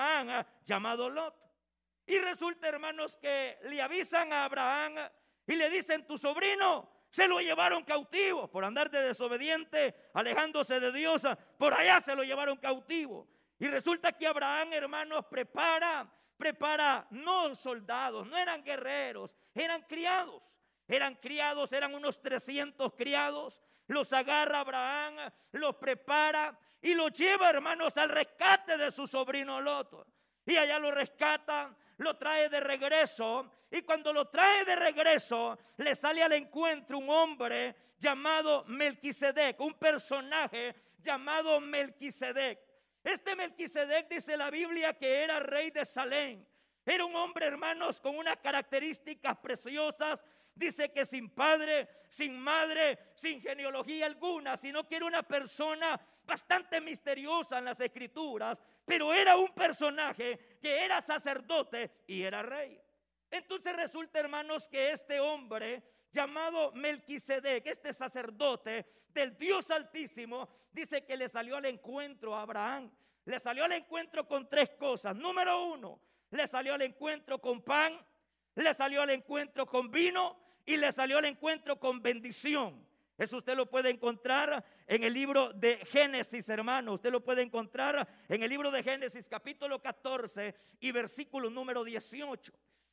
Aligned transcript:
ah, 0.00 0.46
llamado 0.64 1.08
Lot. 1.08 1.34
Y 2.06 2.18
resulta, 2.18 2.68
hermanos, 2.68 3.16
que 3.16 3.58
le 3.64 3.80
avisan 3.80 4.32
a 4.32 4.44
Abraham 4.44 4.96
y 5.46 5.54
le 5.54 5.70
dicen, 5.70 6.06
tu 6.06 6.18
sobrino 6.18 6.88
se 7.08 7.26
lo 7.26 7.40
llevaron 7.40 7.84
cautivo 7.84 8.48
por 8.50 8.64
andar 8.64 8.90
de 8.90 9.02
desobediente, 9.02 9.94
alejándose 10.14 10.80
de 10.80 10.92
Dios. 10.92 11.22
Por 11.58 11.74
allá 11.74 12.00
se 12.00 12.14
lo 12.14 12.22
llevaron 12.22 12.56
cautivo. 12.56 13.28
Y 13.58 13.66
resulta 13.66 14.12
que 14.12 14.26
Abraham, 14.26 14.72
hermanos, 14.72 15.26
prepara, 15.28 16.10
prepara, 16.36 17.06
no 17.10 17.54
soldados, 17.54 18.26
no 18.26 18.36
eran 18.36 18.64
guerreros, 18.64 19.36
eran 19.54 19.82
criados. 19.82 20.56
Eran 20.88 21.14
criados, 21.14 21.72
eran 21.72 21.94
unos 21.94 22.20
300 22.20 22.94
criados. 22.94 23.60
Los 23.90 24.12
agarra 24.12 24.60
Abraham, 24.60 25.16
los 25.50 25.74
prepara 25.74 26.56
y 26.80 26.94
los 26.94 27.12
lleva, 27.12 27.50
hermanos, 27.50 27.96
al 27.96 28.08
rescate 28.08 28.78
de 28.78 28.88
su 28.92 29.04
sobrino 29.04 29.60
Loto. 29.60 30.06
Y 30.46 30.56
allá 30.56 30.78
lo 30.78 30.92
rescata, 30.92 31.76
lo 31.96 32.16
trae 32.16 32.48
de 32.48 32.60
regreso. 32.60 33.50
Y 33.68 33.82
cuando 33.82 34.12
lo 34.12 34.28
trae 34.28 34.64
de 34.64 34.76
regreso, 34.76 35.58
le 35.78 35.96
sale 35.96 36.22
al 36.22 36.34
encuentro 36.34 36.98
un 36.98 37.10
hombre 37.10 37.74
llamado 37.98 38.64
Melquisedec, 38.68 39.60
un 39.60 39.74
personaje 39.74 40.72
llamado 41.00 41.60
Melquisedec. 41.60 42.60
Este 43.02 43.34
Melquisedec 43.34 44.08
dice 44.08 44.36
la 44.36 44.50
Biblia 44.50 44.96
que 44.96 45.24
era 45.24 45.40
rey 45.40 45.72
de 45.72 45.84
Salem. 45.84 46.46
Era 46.86 47.04
un 47.04 47.16
hombre, 47.16 47.46
hermanos, 47.46 48.00
con 48.00 48.16
unas 48.16 48.36
características 48.36 49.36
preciosas. 49.38 50.22
Dice 50.60 50.92
que 50.92 51.06
sin 51.06 51.30
padre, 51.30 51.88
sin 52.10 52.38
madre, 52.38 52.98
sin 53.14 53.40
genealogía 53.40 54.04
alguna, 54.04 54.58
sino 54.58 54.86
que 54.86 54.96
era 54.96 55.06
una 55.06 55.22
persona 55.22 55.98
bastante 56.22 56.82
misteriosa 56.82 57.60
en 57.60 57.64
las 57.64 57.80
escrituras, 57.80 58.60
pero 58.84 59.14
era 59.14 59.38
un 59.38 59.54
personaje 59.54 60.58
que 60.60 60.84
era 60.84 61.00
sacerdote 61.00 62.02
y 62.06 62.22
era 62.24 62.42
rey. 62.42 62.78
Entonces 63.30 63.74
resulta, 63.74 64.20
hermanos, 64.20 64.68
que 64.68 64.90
este 64.90 65.18
hombre 65.18 65.82
llamado 66.12 66.72
Melquisedec, 66.72 67.66
este 67.66 67.94
sacerdote 67.94 69.06
del 69.14 69.38
Dios 69.38 69.70
Altísimo, 69.70 70.46
dice 70.72 71.06
que 71.06 71.16
le 71.16 71.30
salió 71.30 71.56
al 71.56 71.64
encuentro 71.64 72.36
a 72.36 72.42
Abraham. 72.42 72.90
Le 73.24 73.40
salió 73.40 73.64
al 73.64 73.72
encuentro 73.72 74.28
con 74.28 74.46
tres 74.46 74.72
cosas. 74.78 75.16
Número 75.16 75.64
uno, 75.72 75.98
le 76.32 76.46
salió 76.46 76.74
al 76.74 76.82
encuentro 76.82 77.40
con 77.40 77.62
pan, 77.62 77.98
le 78.56 78.74
salió 78.74 79.00
al 79.00 79.08
encuentro 79.08 79.64
con 79.64 79.90
vino 79.90 80.49
y 80.66 80.76
le 80.76 80.92
salió 80.92 81.18
al 81.18 81.24
encuentro 81.24 81.78
con 81.78 82.02
bendición. 82.02 82.86
Eso 83.20 83.36
usted 83.36 83.54
lo 83.54 83.66
puede 83.66 83.90
encontrar 83.90 84.64
en 84.86 85.04
el 85.04 85.12
libro 85.12 85.52
de 85.52 85.76
Génesis, 85.84 86.48
hermano. 86.48 86.94
Usted 86.94 87.12
lo 87.12 87.22
puede 87.22 87.42
encontrar 87.42 88.08
en 88.28 88.42
el 88.42 88.48
libro 88.48 88.70
de 88.70 88.82
Génesis, 88.82 89.28
capítulo 89.28 89.82
14 89.82 90.54
y 90.80 90.90
versículo 90.90 91.50
número 91.50 91.84
18. 91.84 92.50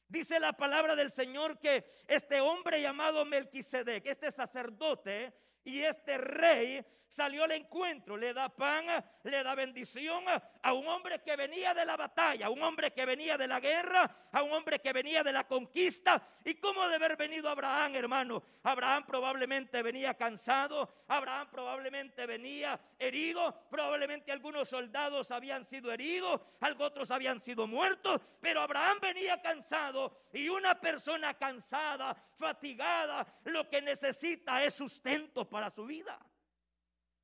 Dice 0.09 0.39
la 0.39 0.51
palabra 0.51 0.95
del 0.97 1.11
Señor 1.11 1.57
que 1.59 1.85
este 2.07 2.41
hombre 2.41 2.81
llamado 2.81 3.23
Melquisedec, 3.23 4.05
este 4.05 4.29
sacerdote 4.31 5.33
y 5.63 5.79
este 5.79 6.17
rey, 6.17 6.85
salió 7.07 7.43
al 7.43 7.51
encuentro, 7.51 8.17
le 8.17 8.33
da 8.33 8.49
pan, 8.49 8.85
le 9.23 9.43
da 9.43 9.55
bendición 9.55 10.23
a 10.61 10.73
un 10.73 10.87
hombre 10.87 11.21
que 11.21 11.35
venía 11.35 11.73
de 11.73 11.85
la 11.85 11.97
batalla, 11.97 12.47
a 12.47 12.49
un 12.49 12.61
hombre 12.63 12.93
que 12.93 13.05
venía 13.05 13.37
de 13.37 13.47
la 13.47 13.59
guerra, 13.59 14.29
a 14.31 14.43
un 14.43 14.51
hombre 14.53 14.79
que 14.79 14.93
venía 14.93 15.23
de 15.23 15.33
la 15.33 15.47
conquista. 15.47 16.21
¿Y 16.45 16.55
cómo 16.55 16.87
de 16.87 16.95
haber 16.95 17.17
venido 17.17 17.49
Abraham, 17.49 17.95
hermano? 17.95 18.43
Abraham 18.63 19.05
probablemente 19.05 19.81
venía 19.83 20.13
cansado, 20.13 21.03
Abraham 21.07 21.49
probablemente 21.51 22.25
venía 22.25 22.79
herido, 22.97 23.67
probablemente 23.69 24.31
algunos 24.31 24.69
soldados 24.69 25.31
habían 25.31 25.65
sido 25.65 25.91
heridos, 25.91 26.41
algunos 26.61 26.77
otros 26.87 27.11
habían 27.11 27.39
sido 27.39 27.67
muertos, 27.67 28.21
pero 28.39 28.61
Abraham 28.61 28.99
venía 29.01 29.41
cansado 29.41 30.27
y 30.33 30.47
una 30.49 30.79
persona 30.79 31.33
cansada, 31.33 32.15
fatigada, 32.37 33.25
lo 33.45 33.69
que 33.69 33.81
necesita 33.81 34.63
es 34.63 34.75
sustento 34.75 35.49
para 35.49 35.69
su 35.69 35.85
vida. 35.85 36.19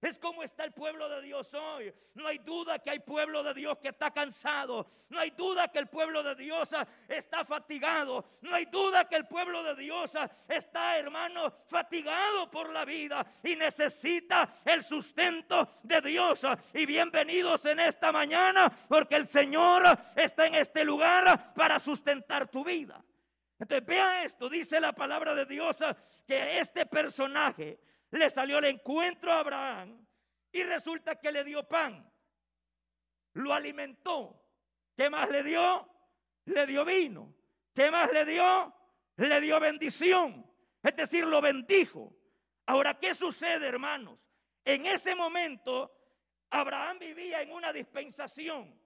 Es 0.04 0.20
como 0.20 0.44
está 0.44 0.66
el 0.66 0.74
pueblo 0.74 1.08
de 1.08 1.22
Dios 1.22 1.54
hoy. 1.54 1.94
No 2.16 2.28
hay 2.28 2.38
duda 2.40 2.78
que 2.78 2.90
hay 2.90 3.00
pueblo 3.00 3.42
de 3.42 3.54
Dios 3.54 3.78
que 3.78 3.88
está 3.88 4.12
cansado. 4.12 4.86
No 5.08 5.18
hay 5.18 5.30
duda 5.30 5.70
que 5.70 5.80
el 5.80 5.88
pueblo 5.88 6.22
de 6.22 6.36
Dios 6.36 6.74
ah, 6.74 6.86
está 7.08 7.46
fatigado. 7.46 8.26
No 8.42 8.54
hay 8.54 8.66
duda 8.66 9.08
que 9.08 9.16
el 9.16 9.26
pueblo 9.26 9.64
de 9.64 9.76
Dios 9.82 10.14
ah, 10.18 10.30
está, 10.50 10.98
hermano, 10.98 11.54
fatigado 11.68 12.52
por 12.52 12.70
la 12.74 12.84
vida 12.84 13.26
y 13.42 13.56
necesita 13.56 14.56
el 14.66 14.84
sustento 14.84 15.80
de 15.84 16.02
Dios. 16.02 16.44
Ah, 16.44 16.60
y 16.74 16.86
bienvenidos 16.86 17.66
en 17.66 17.80
esta 17.80 18.12
mañana 18.12 18.70
porque 18.90 19.16
el 19.16 19.26
Señor 19.26 19.84
está 20.18 20.48
en 20.48 20.56
este 20.56 20.84
lugar 20.84 21.54
para 21.54 21.80
sustentar 21.80 22.50
tu 22.50 22.66
vida. 22.66 23.02
Entonces 23.58 23.88
vea 23.88 24.26
esto, 24.26 24.50
dice 24.50 24.82
la 24.82 24.92
palabra 24.92 25.34
de 25.34 25.46
Dios 25.46 25.78
que 26.28 26.60
este 26.60 26.86
personaje 26.86 27.80
le 28.14 28.30
salió 28.30 28.60
al 28.60 28.66
encuentro 28.66 29.32
a 29.32 29.40
Abraham 29.40 30.06
y 30.52 30.64
resulta 30.64 31.16
que 31.16 31.32
le 31.32 31.44
dio 31.44 31.68
pan. 31.68 32.08
Lo 33.34 33.54
alimentó. 33.54 34.40
¿Qué 34.96 35.10
más 35.10 35.30
le 35.30 35.42
dio? 35.42 35.90
Le 36.46 36.68
dio 36.68 36.86
vino. 36.86 37.34
¿Qué 37.74 37.90
más 37.90 38.14
le 38.14 38.24
dio? 38.26 38.72
Le 39.16 39.42
dio 39.42 39.60
bendición. 39.60 40.48
Es 40.84 40.96
decir, 40.96 41.26
lo 41.26 41.42
bendijo. 41.42 42.16
Ahora, 42.68 43.00
¿qué 43.00 43.16
sucede, 43.16 43.68
hermanos? 43.68 44.20
En 44.64 44.86
ese 44.86 45.16
momento, 45.16 45.92
Abraham 46.52 47.00
vivía 47.00 47.42
en 47.42 47.52
una 47.52 47.74
dispensación. 47.74 48.80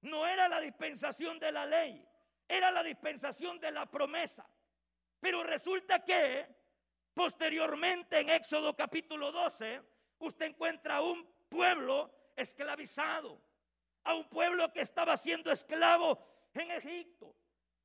No 0.00 0.26
era 0.26 0.48
la 0.48 0.58
dispensación 0.58 1.38
de 1.38 1.52
la 1.52 1.64
ley, 1.64 2.04
era 2.48 2.72
la 2.72 2.82
dispensación 2.82 3.60
de 3.60 3.70
la 3.70 3.88
promesa. 3.88 4.44
Pero 5.20 5.44
resulta 5.44 6.04
que 6.04 6.63
Posteriormente, 7.14 8.18
en 8.18 8.28
Éxodo 8.28 8.74
capítulo 8.74 9.30
12, 9.30 9.80
usted 10.18 10.46
encuentra 10.46 10.96
a 10.96 11.02
un 11.02 11.24
pueblo 11.48 12.32
esclavizado, 12.34 13.40
a 14.02 14.14
un 14.14 14.28
pueblo 14.28 14.72
que 14.72 14.80
estaba 14.80 15.16
siendo 15.16 15.52
esclavo 15.52 16.18
en 16.52 16.72
Egipto. 16.72 17.36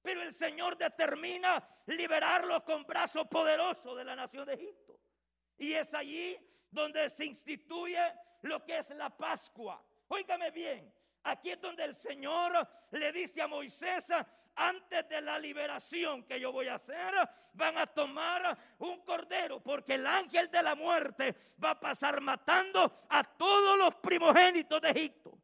Pero 0.01 0.23
el 0.23 0.33
Señor 0.33 0.77
determina 0.77 1.63
liberarlo 1.85 2.65
con 2.65 2.83
brazo 2.85 3.29
poderoso 3.29 3.95
de 3.95 4.03
la 4.03 4.15
nación 4.15 4.47
de 4.47 4.55
Egipto. 4.55 4.99
Y 5.57 5.73
es 5.73 5.93
allí 5.93 6.35
donde 6.71 7.07
se 7.09 7.25
instituye 7.25 8.01
lo 8.41 8.65
que 8.65 8.79
es 8.79 8.89
la 8.91 9.15
Pascua. 9.15 9.83
Óigame 10.07 10.49
bien, 10.49 10.91
aquí 11.23 11.51
es 11.51 11.61
donde 11.61 11.83
el 11.83 11.93
Señor 11.93 12.67
le 12.91 13.11
dice 13.11 13.43
a 13.43 13.47
Moisés, 13.47 14.07
antes 14.59 15.07
de 15.07 15.21
la 15.21 15.39
liberación 15.39 16.23
que 16.23 16.39
yo 16.39 16.51
voy 16.51 16.67
a 16.67 16.75
hacer, 16.75 17.13
van 17.53 17.77
a 17.77 17.87
tomar 17.87 18.57
un 18.79 19.01
cordero, 19.05 19.61
porque 19.61 19.95
el 19.95 20.05
ángel 20.05 20.51
de 20.51 20.61
la 20.61 20.75
muerte 20.75 21.53
va 21.63 21.71
a 21.71 21.79
pasar 21.79 22.19
matando 22.19 23.05
a 23.09 23.23
todos 23.23 23.77
los 23.77 23.95
primogénitos 23.95 24.81
de 24.81 24.89
Egipto. 24.89 25.37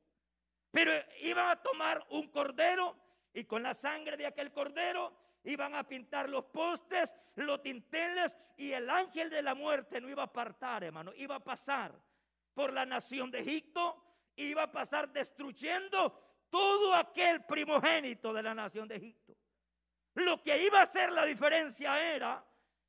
Pero 0.69 0.91
iban 1.21 1.49
a 1.49 1.55
tomar 1.55 2.05
un 2.09 2.27
cordero 2.27 2.97
y 3.33 3.45
con 3.45 3.63
la 3.63 3.73
sangre 3.73 4.17
de 4.17 4.25
aquel 4.25 4.51
cordero 4.51 5.13
iban 5.45 5.75
a 5.75 5.87
pintar 5.87 6.29
los 6.29 6.45
postes, 6.45 7.15
los 7.35 7.61
tinteles 7.63 8.37
y 8.57 8.73
el 8.73 8.89
ángel 8.89 9.29
de 9.29 9.41
la 9.41 9.55
muerte 9.55 10.01
no 10.01 10.09
iba 10.09 10.23
a 10.23 10.25
apartar, 10.25 10.83
hermano, 10.83 11.13
iba 11.15 11.35
a 11.35 11.43
pasar 11.43 11.93
por 12.53 12.73
la 12.73 12.85
nación 12.85 13.31
de 13.31 13.39
Egipto, 13.39 14.03
iba 14.35 14.63
a 14.63 14.71
pasar 14.71 15.07
destruyendo 15.13 16.24
todo 16.55 16.95
aquel 16.95 17.43
primogénito 17.43 18.31
de 18.31 18.41
la 18.41 18.55
nación 18.55 18.88
de 18.88 18.95
Egipto. 18.95 19.35
Lo 20.13 20.41
que 20.41 20.63
iba 20.63 20.79
a 20.79 20.83
hacer 20.83 21.11
la 21.11 21.25
diferencia 21.25 22.01
era 22.01 22.41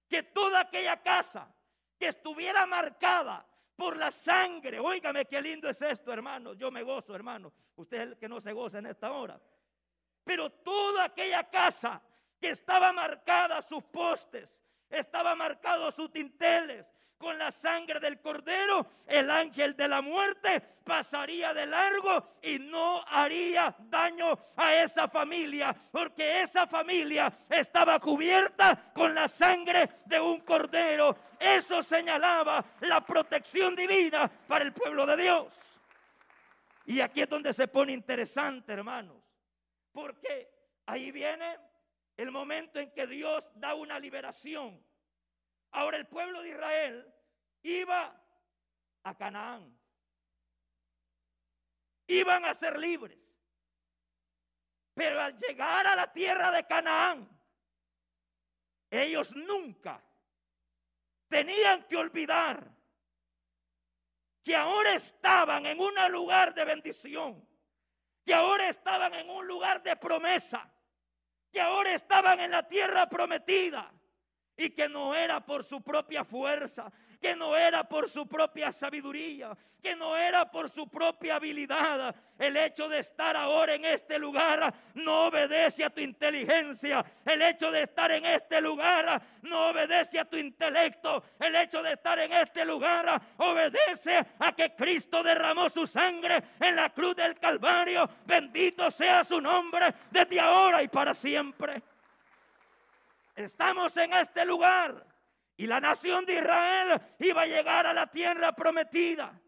que 0.09 0.23
toda 0.23 0.61
aquella 0.61 1.03
casa 1.03 1.53
que 1.99 2.07
estuviera 2.07 2.65
marcada 2.65 3.45
por 3.75 3.97
la 3.97 4.13
sangre, 4.13 4.79
óigame 4.79 5.25
qué 5.25 5.43
lindo 5.43 5.69
es 5.69 5.83
esto, 5.83 6.13
hermano, 6.13 6.55
yo 6.55 6.71
me 6.71 6.85
gozo, 6.85 7.13
hermano, 7.13 7.53
usted 7.75 7.97
es 7.97 8.03
el 8.11 8.17
que 8.17 8.29
no 8.29 8.41
se 8.41 8.53
goza 8.53 8.79
en 8.79 8.87
esta 8.87 9.11
hora. 9.11 9.41
Pero 10.23 10.49
toda 10.49 11.07
aquella 11.07 11.51
casa 11.51 12.01
que 12.41 12.51
estaba 12.51 12.93
marcada 12.93 13.61
sus 13.63 13.83
postes, 13.83 14.63
estaba 14.89 15.35
marcado 15.35 15.91
sus 15.91 16.13
tinteles, 16.13 16.87
con 17.19 17.39
la 17.39 17.51
sangre 17.51 17.99
del 17.99 18.21
cordero, 18.21 18.87
el 19.07 19.31
ángel 19.31 19.75
de 19.75 19.89
la 19.89 20.03
muerte 20.03 20.61
pasaría 20.85 21.55
de 21.55 21.67
largo 21.67 22.37
y 22.43 22.59
no 22.59 23.03
haría 23.09 23.75
daño 23.79 24.39
a 24.57 24.75
esa 24.75 25.09
familia, 25.09 25.75
porque 25.91 26.43
esa 26.43 26.67
familia 26.67 27.33
estaba 27.49 27.99
cubierta 27.99 28.93
con 28.95 29.15
la 29.15 29.29
sangre 29.29 30.01
de 30.05 30.21
un 30.21 30.41
cordero. 30.41 31.17
Eso 31.39 31.83
señalaba 31.83 32.65
la 32.81 33.05
protección 33.05 33.75
divina 33.75 34.31
para 34.47 34.65
el 34.65 34.73
pueblo 34.73 35.07
de 35.07 35.17
Dios. 35.17 35.55
Y 36.85 37.01
aquí 37.01 37.23
es 37.23 37.29
donde 37.29 37.53
se 37.53 37.67
pone 37.67 37.93
interesante, 37.93 38.73
hermanos, 38.73 39.17
porque 39.91 40.49
ahí 40.87 41.11
viene 41.11 41.59
el 42.17 42.31
momento 42.31 42.79
en 42.79 42.93
que 42.93 43.07
Dios 43.07 43.51
da 43.55 43.75
una 43.75 43.99
liberación 43.99 44.81
Ahora 45.77 45.99
el 45.99 46.07
pueblo 46.07 46.41
de 46.41 46.49
Israel 46.49 47.15
iba 47.61 48.19
a 49.03 49.15
Canaán. 49.15 49.79
Iban 52.07 52.47
a 52.47 52.55
ser 52.55 52.79
libres. 52.79 53.19
Pero 54.95 55.21
al 55.21 55.37
llegar 55.37 55.87
a 55.87 55.95
la 55.95 56.11
tierra 56.11 56.51
de 56.51 56.67
Canaán, 56.67 57.29
ellos 58.91 59.37
nunca 59.37 60.03
tenían 61.29 61.83
que 61.83 61.99
olvidar 61.99 62.75
que 64.43 64.57
ahora 64.57 64.95
estaban 64.95 65.67
en 65.67 65.79
un 65.79 65.95
lugar 66.11 66.55
de 66.55 66.65
bendición, 66.65 67.47
que 68.25 68.33
ahora 68.33 68.71
estaban 68.71 69.13
en 69.13 69.29
un 69.29 69.47
lugar 69.47 69.83
de 69.83 69.95
promesa, 69.97 70.73
que 71.53 71.61
ahora 71.61 71.93
estaban 71.93 72.41
en 72.41 72.53
la 72.53 72.67
tierra 72.67 73.11
prometida 73.11 73.93
y 74.57 74.71
que 74.71 74.89
no 74.89 75.15
era 75.15 75.41
por 75.45 75.65
su 75.65 75.83
propia 75.83 76.25
fuerza, 76.25 76.91
que 77.21 77.35
no 77.37 77.57
era 77.57 77.85
por 77.85 78.09
su 78.09 78.27
propia 78.27 78.73
sabiduría, 78.73 79.57
que 79.83 79.95
no 79.95 80.17
era 80.17 80.51
por 80.51 80.69
su 80.69 80.89
propia 80.89 81.37
habilidad. 81.37 82.15
El 82.39 82.57
hecho 82.57 82.89
de 82.89 82.99
estar 82.99 83.37
ahora 83.37 83.75
en 83.75 83.85
este 83.85 84.19
lugar 84.19 84.75
no 84.95 85.27
obedece 85.27 85.85
a 85.85 85.91
tu 85.91 86.01
inteligencia. 86.01 87.05
El 87.25 87.41
hecho 87.43 87.71
de 87.71 87.83
estar 87.83 88.11
en 88.11 88.25
este 88.27 88.61
lugar 88.61 89.23
no 89.43 89.69
obedece 89.69 90.19
a 90.19 90.25
tu 90.25 90.37
intelecto. 90.37 91.23
El 91.39 91.55
hecho 91.55 91.83
de 91.83 91.93
estar 91.93 92.19
en 92.19 92.33
este 92.33 92.65
lugar 92.65 93.21
obedece 93.37 94.27
a 94.39 94.53
que 94.53 94.75
Cristo 94.75 95.23
derramó 95.23 95.69
su 95.69 95.87
sangre 95.87 96.43
en 96.61 96.77
la 96.77 96.91
cruz 96.91 97.15
del 97.15 97.39
Calvario. 97.39 98.09
Bendito 98.25 98.91
sea 98.91 99.23
su 99.25 99.41
nombre 99.41 99.95
desde 100.11 100.41
ahora 100.41 100.83
y 100.83 100.89
para 100.89 101.15
siempre. 101.15 101.83
Estamos 103.37 103.95
en 103.99 104.15
este 104.15 104.47
lugar 104.47 105.07
y 105.59 105.67
la 105.67 105.79
nación 105.79 106.25
de 106.25 106.37
Israel 106.39 107.01
iba 107.19 107.43
a 107.43 107.47
llegar 107.47 107.87
a 107.87 107.93
la 107.93 108.11
tierra 108.11 108.53
prometida. 108.55 109.39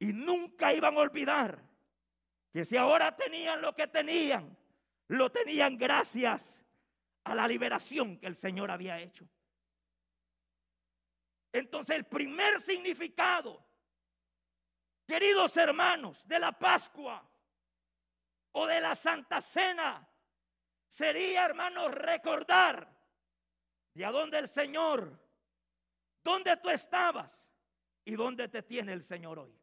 Y 0.00 0.12
nunca 0.12 0.74
iban 0.74 0.96
a 0.96 1.00
olvidar 1.00 1.62
que 2.52 2.64
si 2.64 2.76
ahora 2.76 3.16
tenían 3.16 3.62
lo 3.62 3.74
que 3.74 3.86
tenían, 3.86 4.58
lo 5.08 5.30
tenían 5.30 5.78
gracias 5.78 6.66
a 7.22 7.36
la 7.36 7.46
liberación 7.46 8.18
que 8.18 8.26
el 8.26 8.34
Señor 8.34 8.70
había 8.72 8.98
hecho. 8.98 9.28
Entonces 11.52 11.96
el 11.96 12.04
primer 12.04 12.60
significado, 12.60 13.64
queridos 15.06 15.56
hermanos, 15.56 16.26
de 16.26 16.40
la 16.40 16.50
Pascua 16.50 17.24
o 18.52 18.66
de 18.66 18.80
la 18.80 18.96
Santa 18.96 19.40
Cena, 19.40 20.06
sería, 20.88 21.44
hermanos, 21.44 21.92
recordar 21.92 22.96
¿Y 23.96 24.02
a 24.02 24.10
dónde 24.10 24.38
el 24.38 24.46
Señor? 24.46 25.18
¿Dónde 26.22 26.54
tú 26.58 26.68
estabas? 26.68 27.50
¿Y 28.04 28.14
dónde 28.14 28.46
te 28.46 28.62
tiene 28.62 28.92
el 28.92 29.02
Señor 29.02 29.38
hoy? 29.38 29.58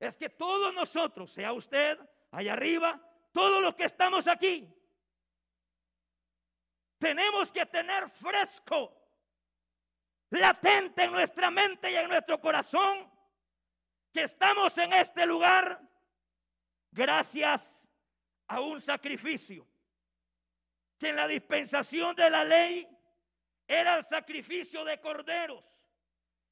Es 0.00 0.16
que 0.16 0.30
todos 0.30 0.72
nosotros, 0.72 1.30
sea 1.30 1.52
usted 1.52 1.98
allá 2.30 2.54
arriba, 2.54 2.98
todos 3.30 3.62
los 3.62 3.74
que 3.74 3.84
estamos 3.84 4.26
aquí, 4.26 4.74
tenemos 6.96 7.52
que 7.52 7.66
tener 7.66 8.08
fresco, 8.08 8.96
latente 10.30 11.04
en 11.04 11.12
nuestra 11.12 11.50
mente 11.50 11.90
y 11.92 11.96
en 11.96 12.08
nuestro 12.08 12.40
corazón, 12.40 13.06
que 14.10 14.22
estamos 14.22 14.78
en 14.78 14.94
este 14.94 15.26
lugar 15.26 15.78
gracias 16.90 17.81
a 18.52 18.60
un 18.60 18.78
sacrificio 18.78 19.66
que 20.98 21.08
en 21.08 21.16
la 21.16 21.26
dispensación 21.26 22.14
de 22.14 22.28
la 22.28 22.44
ley 22.44 22.86
era 23.66 23.96
el 23.96 24.04
sacrificio 24.04 24.84
de 24.84 25.00
corderos, 25.00 25.88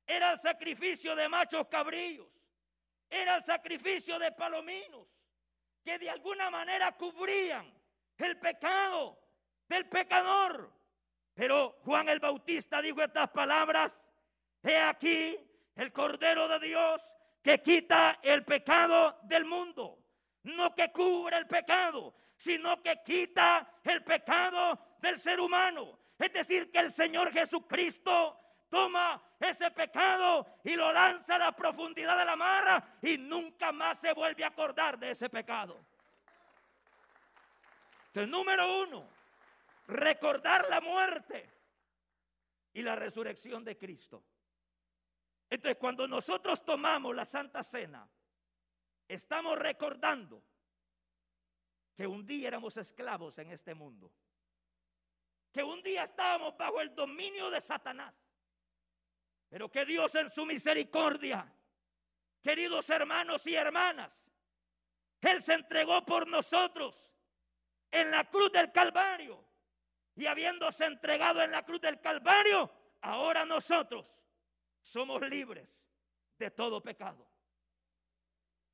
era 0.06 0.32
el 0.32 0.40
sacrificio 0.40 1.14
de 1.14 1.28
machos 1.28 1.66
cabrillos, 1.68 2.26
era 3.10 3.36
el 3.36 3.42
sacrificio 3.42 4.18
de 4.18 4.32
palominos, 4.32 5.06
que 5.84 5.98
de 5.98 6.08
alguna 6.08 6.48
manera 6.48 6.96
cubrían 6.96 7.70
el 8.16 8.38
pecado 8.38 9.18
del 9.68 9.86
pecador. 9.86 10.72
Pero 11.34 11.80
Juan 11.84 12.08
el 12.08 12.18
Bautista 12.18 12.80
dijo 12.80 13.02
estas 13.02 13.28
palabras, 13.28 14.10
he 14.62 14.78
aquí 14.78 15.36
el 15.76 15.92
Cordero 15.92 16.48
de 16.48 16.60
Dios 16.60 17.12
que 17.42 17.60
quita 17.60 18.20
el 18.22 18.42
pecado 18.46 19.18
del 19.24 19.44
mundo, 19.44 19.99
no 20.44 20.74
que 20.74 20.90
cubre 20.90 21.36
el 21.36 21.46
pecado, 21.46 22.14
sino 22.36 22.82
que 22.82 23.02
quita 23.04 23.80
el 23.84 24.02
pecado 24.02 24.96
del 24.98 25.18
ser 25.18 25.40
humano. 25.40 25.98
Es 26.18 26.32
decir, 26.32 26.70
que 26.70 26.78
el 26.78 26.92
Señor 26.92 27.32
Jesucristo 27.32 28.38
toma 28.68 29.22
ese 29.38 29.70
pecado 29.70 30.46
y 30.64 30.76
lo 30.76 30.92
lanza 30.92 31.34
a 31.36 31.38
la 31.38 31.52
profundidad 31.52 32.16
de 32.18 32.24
la 32.24 32.36
mar 32.36 32.98
y 33.02 33.18
nunca 33.18 33.72
más 33.72 33.98
se 33.98 34.12
vuelve 34.12 34.44
a 34.44 34.48
acordar 34.48 34.98
de 34.98 35.10
ese 35.10 35.28
pecado. 35.28 35.84
Entonces, 38.08 38.28
número 38.28 38.82
uno, 38.82 39.08
recordar 39.86 40.68
la 40.68 40.80
muerte 40.80 41.48
y 42.72 42.82
la 42.82 42.96
resurrección 42.96 43.64
de 43.64 43.76
Cristo. 43.76 44.22
Entonces, 45.48 45.78
cuando 45.78 46.06
nosotros 46.06 46.64
tomamos 46.64 47.14
la 47.14 47.24
Santa 47.24 47.62
Cena, 47.62 48.08
estamos 49.14 49.58
recordando 49.58 50.42
que 51.96 52.06
un 52.06 52.24
día 52.24 52.48
éramos 52.48 52.76
esclavos 52.76 53.38
en 53.38 53.50
este 53.50 53.74
mundo, 53.74 54.12
que 55.52 55.62
un 55.62 55.82
día 55.82 56.04
estábamos 56.04 56.56
bajo 56.56 56.80
el 56.80 56.94
dominio 56.94 57.50
de 57.50 57.60
Satanás, 57.60 58.14
pero 59.48 59.68
que 59.68 59.84
Dios 59.84 60.14
en 60.14 60.30
su 60.30 60.46
misericordia, 60.46 61.52
queridos 62.40 62.88
hermanos 62.88 63.46
y 63.46 63.54
hermanas, 63.54 64.30
Él 65.20 65.42
se 65.42 65.54
entregó 65.54 66.04
por 66.04 66.28
nosotros 66.28 67.12
en 67.90 68.10
la 68.10 68.24
cruz 68.30 68.52
del 68.52 68.70
Calvario. 68.72 69.44
Y 70.14 70.26
habiéndose 70.26 70.84
entregado 70.84 71.42
en 71.42 71.50
la 71.50 71.64
cruz 71.64 71.80
del 71.80 72.00
Calvario, 72.00 72.70
ahora 73.00 73.44
nosotros 73.44 74.22
somos 74.80 75.26
libres 75.28 75.88
de 76.38 76.50
todo 76.50 76.82
pecado. 76.82 77.29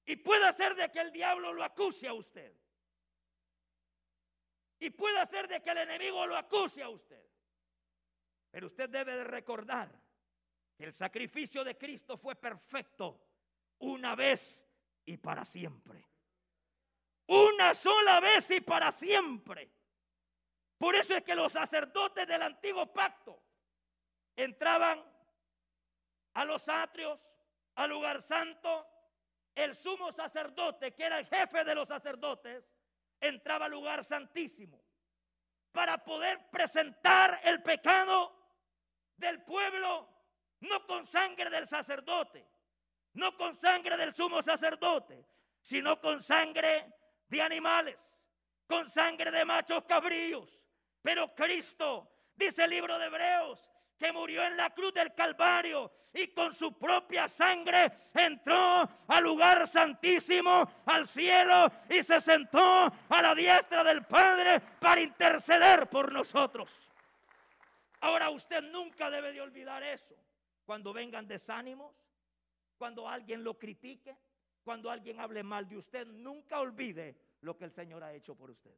Y 0.07 0.17
puede 0.17 0.53
ser 0.53 0.75
de 0.77 0.91
que 0.91 1.01
el 1.01 1.13
diablo 1.13 1.53
lo 1.53 1.65
acuse 1.65 2.07
a 2.07 2.15
usted. 2.15 2.53
Y 4.79 4.91
puede 4.91 5.25
ser 5.27 5.49
de 5.49 5.61
que 5.63 5.71
el 5.71 5.79
enemigo 5.79 6.27
lo 6.27 6.37
acuse 6.37 6.83
a 6.83 6.89
usted. 6.89 7.25
Pero 8.51 8.67
usted 8.67 8.89
debe 8.89 9.17
de 9.17 9.25
recordar 9.25 9.91
que 10.77 10.85
el 10.85 10.93
sacrificio 10.93 11.65
de 11.65 11.77
Cristo 11.77 12.17
fue 12.17 12.37
perfecto 12.37 13.21
una 13.79 14.15
vez 14.15 14.65
y 15.05 15.17
para 15.17 15.45
siempre. 15.45 16.07
Una 17.27 17.75
sola 17.75 18.21
vez 18.21 18.51
y 18.51 18.61
para 18.61 18.93
siempre. 18.93 19.71
Por 20.79 20.95
eso 20.95 21.17
es 21.17 21.25
que 21.25 21.35
los 21.35 21.53
sacerdotes 21.53 22.27
del 22.29 22.43
antiguo 22.43 22.93
pacto 22.93 23.43
entraban 24.37 25.03
a 26.35 26.45
los 26.45 26.69
atrios, 26.69 27.21
al 27.75 27.91
lugar 27.91 28.21
santo. 28.21 28.87
El 29.57 29.75
sumo 29.75 30.13
sacerdote, 30.13 30.95
que 30.95 31.05
era 31.05 31.19
el 31.19 31.27
jefe 31.27 31.65
de 31.65 31.75
los 31.75 31.89
sacerdotes, 31.89 32.71
entraba 33.19 33.65
al 33.65 33.73
lugar 33.73 34.05
santísimo 34.05 34.85
para 35.73 36.05
poder 36.05 36.51
presentar 36.51 37.41
el 37.43 37.63
pecado 37.63 38.37
del 39.17 39.43
pueblo, 39.43 40.09
no 40.61 40.87
con 40.87 41.07
sangre 41.07 41.49
del 41.49 41.67
sacerdote, 41.67 42.47
no 43.15 43.35
con 43.35 43.57
sangre 43.57 43.97
del 43.97 44.13
sumo 44.13 44.43
sacerdote, 44.43 45.27
sino 45.63 45.99
con 46.03 46.23
sangre 46.23 46.93
de 47.27 47.41
animales, 47.41 48.15
con 48.67 48.91
sangre 48.91 49.31
de 49.31 49.45
machos 49.47 49.85
cabríos. 49.85 50.63
Pero 51.01 51.35
Cristo, 51.35 52.11
dice 52.35 52.65
el 52.65 52.71
libro 52.71 52.99
de 52.99 53.07
Hebreos, 53.07 53.71
que 53.99 54.13
murió 54.13 54.43
en 54.45 54.57
la 54.57 54.71
cruz 54.71 54.93
del 54.93 55.15
Calvario 55.15 55.91
y 56.13 56.29
con 56.29 56.53
su 56.53 56.73
propia 56.79 57.29
sangre 57.29 58.09
entró 58.15 58.89
al 59.07 59.23
lugar 59.23 59.67
santísimo, 59.67 60.83
al 60.87 61.07
cielo 61.07 61.71
y 61.91 62.03
se 62.03 62.21
sentó 62.21 62.61
a 62.61 63.23
la 63.23 63.35
diestra 63.35 63.85
del 63.85 64.05
Padre 64.05 64.61
para 64.81 65.01
interceder 65.01 65.89
por 65.89 66.13
nosotros. 66.13 66.71
Ahora 68.01 68.31
usted 68.31 68.63
nunca 68.63 69.11
debe 69.11 69.33
de 69.33 69.41
olvidar 69.41 69.83
eso. 69.83 70.15
Cuando 70.65 70.93
vengan 70.93 71.27
desánimos, 71.27 71.95
cuando 72.77 73.09
alguien 73.09 73.45
lo 73.45 73.59
critique, 73.59 74.17
cuando 74.63 74.91
alguien 74.91 75.21
hable 75.21 75.43
mal 75.43 75.69
de 75.69 75.77
usted, 75.77 76.07
nunca 76.07 76.61
olvide 76.61 77.17
lo 77.41 77.57
que 77.57 77.65
el 77.65 77.71
Señor 77.71 78.03
ha 78.03 78.13
hecho 78.13 78.35
por 78.35 78.51
usted. 78.51 78.75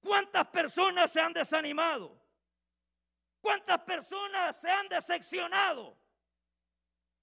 ¿Cuántas 0.00 0.46
personas 0.48 1.10
se 1.10 1.20
han 1.20 1.32
desanimado? 1.32 2.25
¿Cuántas 3.46 3.80
personas 3.82 4.60
se 4.60 4.68
han 4.68 4.88
decepcionado 4.88 5.96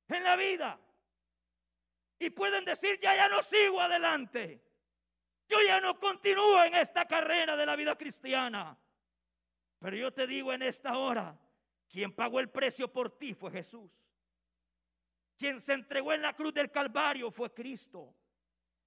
en 0.07 0.23
la 0.23 0.37
vida? 0.37 0.79
Y 2.17 2.29
pueden 2.29 2.63
decir, 2.63 2.97
ya, 2.97 3.13
ya 3.13 3.27
no 3.27 3.43
sigo 3.43 3.81
adelante. 3.81 4.63
Yo 5.49 5.57
ya 5.67 5.81
no 5.81 5.99
continúo 5.99 6.63
en 6.63 6.75
esta 6.75 7.05
carrera 7.05 7.57
de 7.57 7.65
la 7.65 7.75
vida 7.75 7.97
cristiana. 7.97 8.79
Pero 9.79 9.97
yo 9.97 10.13
te 10.13 10.25
digo 10.25 10.53
en 10.53 10.61
esta 10.61 10.97
hora, 10.97 11.37
quien 11.89 12.15
pagó 12.15 12.39
el 12.39 12.49
precio 12.49 12.87
por 12.87 13.17
ti 13.17 13.33
fue 13.33 13.51
Jesús. 13.51 13.91
quien 15.37 15.59
se 15.59 15.73
entregó 15.73 16.13
en 16.13 16.21
la 16.21 16.33
cruz 16.33 16.53
del 16.53 16.71
Calvario 16.71 17.31
fue 17.31 17.53
Cristo. 17.53 18.15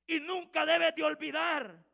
Y 0.06 0.20
nunca 0.20 0.64
debes 0.64 0.94
de 0.94 1.04
olvidar 1.04 1.84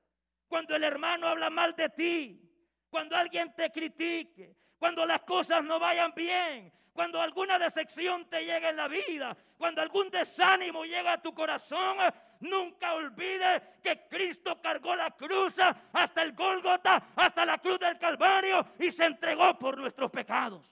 cuando 0.46 0.76
el 0.76 0.84
hermano 0.84 1.26
habla 1.26 1.50
mal 1.50 1.74
de 1.74 1.88
ti, 1.88 2.48
cuando 2.88 3.16
alguien 3.16 3.52
te 3.56 3.72
critique, 3.72 4.61
cuando 4.82 5.06
las 5.06 5.20
cosas 5.20 5.62
no 5.62 5.78
vayan 5.78 6.12
bien, 6.12 6.72
cuando 6.92 7.20
alguna 7.20 7.56
decepción 7.56 8.28
te 8.28 8.44
llegue 8.44 8.70
en 8.70 8.76
la 8.76 8.88
vida, 8.88 9.36
cuando 9.56 9.80
algún 9.80 10.10
desánimo 10.10 10.82
llega 10.82 11.12
a 11.12 11.22
tu 11.22 11.32
corazón, 11.32 11.98
nunca 12.40 12.94
olvides 12.94 13.62
que 13.80 14.08
Cristo 14.08 14.60
cargó 14.60 14.96
la 14.96 15.12
cruz 15.12 15.60
hasta 15.92 16.22
el 16.22 16.32
Gólgota, 16.32 17.10
hasta 17.14 17.46
la 17.46 17.58
cruz 17.58 17.78
del 17.78 17.96
Calvario 17.96 18.74
y 18.80 18.90
se 18.90 19.04
entregó 19.04 19.56
por 19.56 19.78
nuestros 19.78 20.10
pecados. 20.10 20.68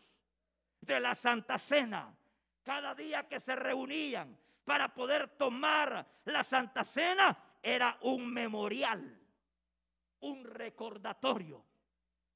De 0.81 0.99
la 0.99 1.14
Santa 1.14 1.57
Cena, 1.57 2.12
cada 2.64 2.97
día 2.97 3.29
que 3.29 3.38
se 3.38 3.55
reunían 3.55 4.37
para 4.64 4.93
poder 4.93 5.29
tomar 5.37 6.05
la 6.25 6.43
Santa 6.43 6.83
Cena, 6.83 7.38
era 7.62 7.97
un 8.00 8.26
memorial, 8.26 9.21
un 10.19 10.45
recordatorio 10.45 11.70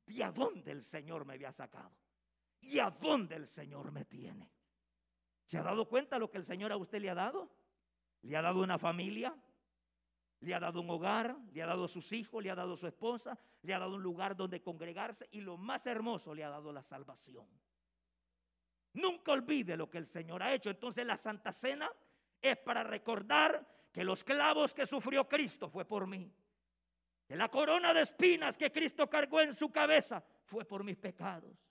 de 0.07 0.25
a 0.25 0.33
dónde 0.33 0.73
el 0.73 0.83
Señor 0.83 1.25
me 1.25 1.35
había 1.35 1.53
sacado 1.53 1.93
y 2.61 2.79
a 2.79 2.91
dónde 2.91 3.37
el 3.37 3.47
Señor 3.47 3.93
me 3.93 4.05
tiene. 4.05 4.51
¿Se 5.45 5.59
ha 5.59 5.63
dado 5.63 5.89
cuenta 5.89 6.19
lo 6.19 6.31
que 6.31 6.39
el 6.39 6.45
Señor 6.45 6.73
a 6.73 6.77
usted 6.77 7.01
le 7.01 7.11
ha 7.11 7.15
dado? 7.15 7.51
Le 8.23 8.37
ha 8.37 8.43
dado 8.43 8.63
una 8.63 8.79
familia, 8.79 9.37
le 10.41 10.55
ha 10.55 10.61
dado 10.61 10.81
un 10.81 10.91
hogar, 10.91 11.37
le 11.53 11.63
ha 11.63 11.67
dado 11.67 11.87
sus 11.89 12.13
hijos, 12.13 12.43
le 12.43 12.51
ha 12.51 12.55
dado 12.55 12.77
su 12.77 12.87
esposa, 12.87 13.39
le 13.63 13.75
ha 13.75 13.79
dado 13.79 13.97
un 13.97 14.03
lugar 14.03 14.37
donde 14.37 14.63
congregarse 14.63 15.29
y 15.33 15.41
lo 15.41 15.57
más 15.59 15.87
hermoso 15.87 16.35
le 16.35 16.45
ha 16.45 16.49
dado 16.49 16.73
la 16.73 16.83
salvación. 16.83 17.47
Nunca 18.95 19.33
olvide 19.33 19.77
lo 19.77 19.91
que 19.91 19.99
el 19.99 20.07
Señor 20.07 20.43
ha 20.43 20.55
hecho. 20.55 20.71
Entonces 20.71 21.05
la 21.05 21.17
Santa 21.17 21.53
Cena 21.53 21.91
es 22.41 22.57
para 22.59 22.85
recordar 22.85 23.67
que 23.93 24.05
los 24.05 24.25
clavos 24.25 24.73
que 24.73 24.87
sufrió 24.87 25.29
Cristo 25.29 25.69
fue 25.69 25.85
por 25.85 26.07
mí. 26.07 26.33
Que 27.27 27.37
la 27.37 27.49
corona 27.49 27.95
de 27.95 28.03
espinas 28.03 28.57
que 28.57 28.71
Cristo 28.71 29.09
cargó 29.09 29.41
en 29.41 29.55
su 29.55 29.71
cabeza 29.71 30.23
fue 30.45 30.65
por 30.65 30.85
mis 30.85 30.97
pecados 30.97 31.65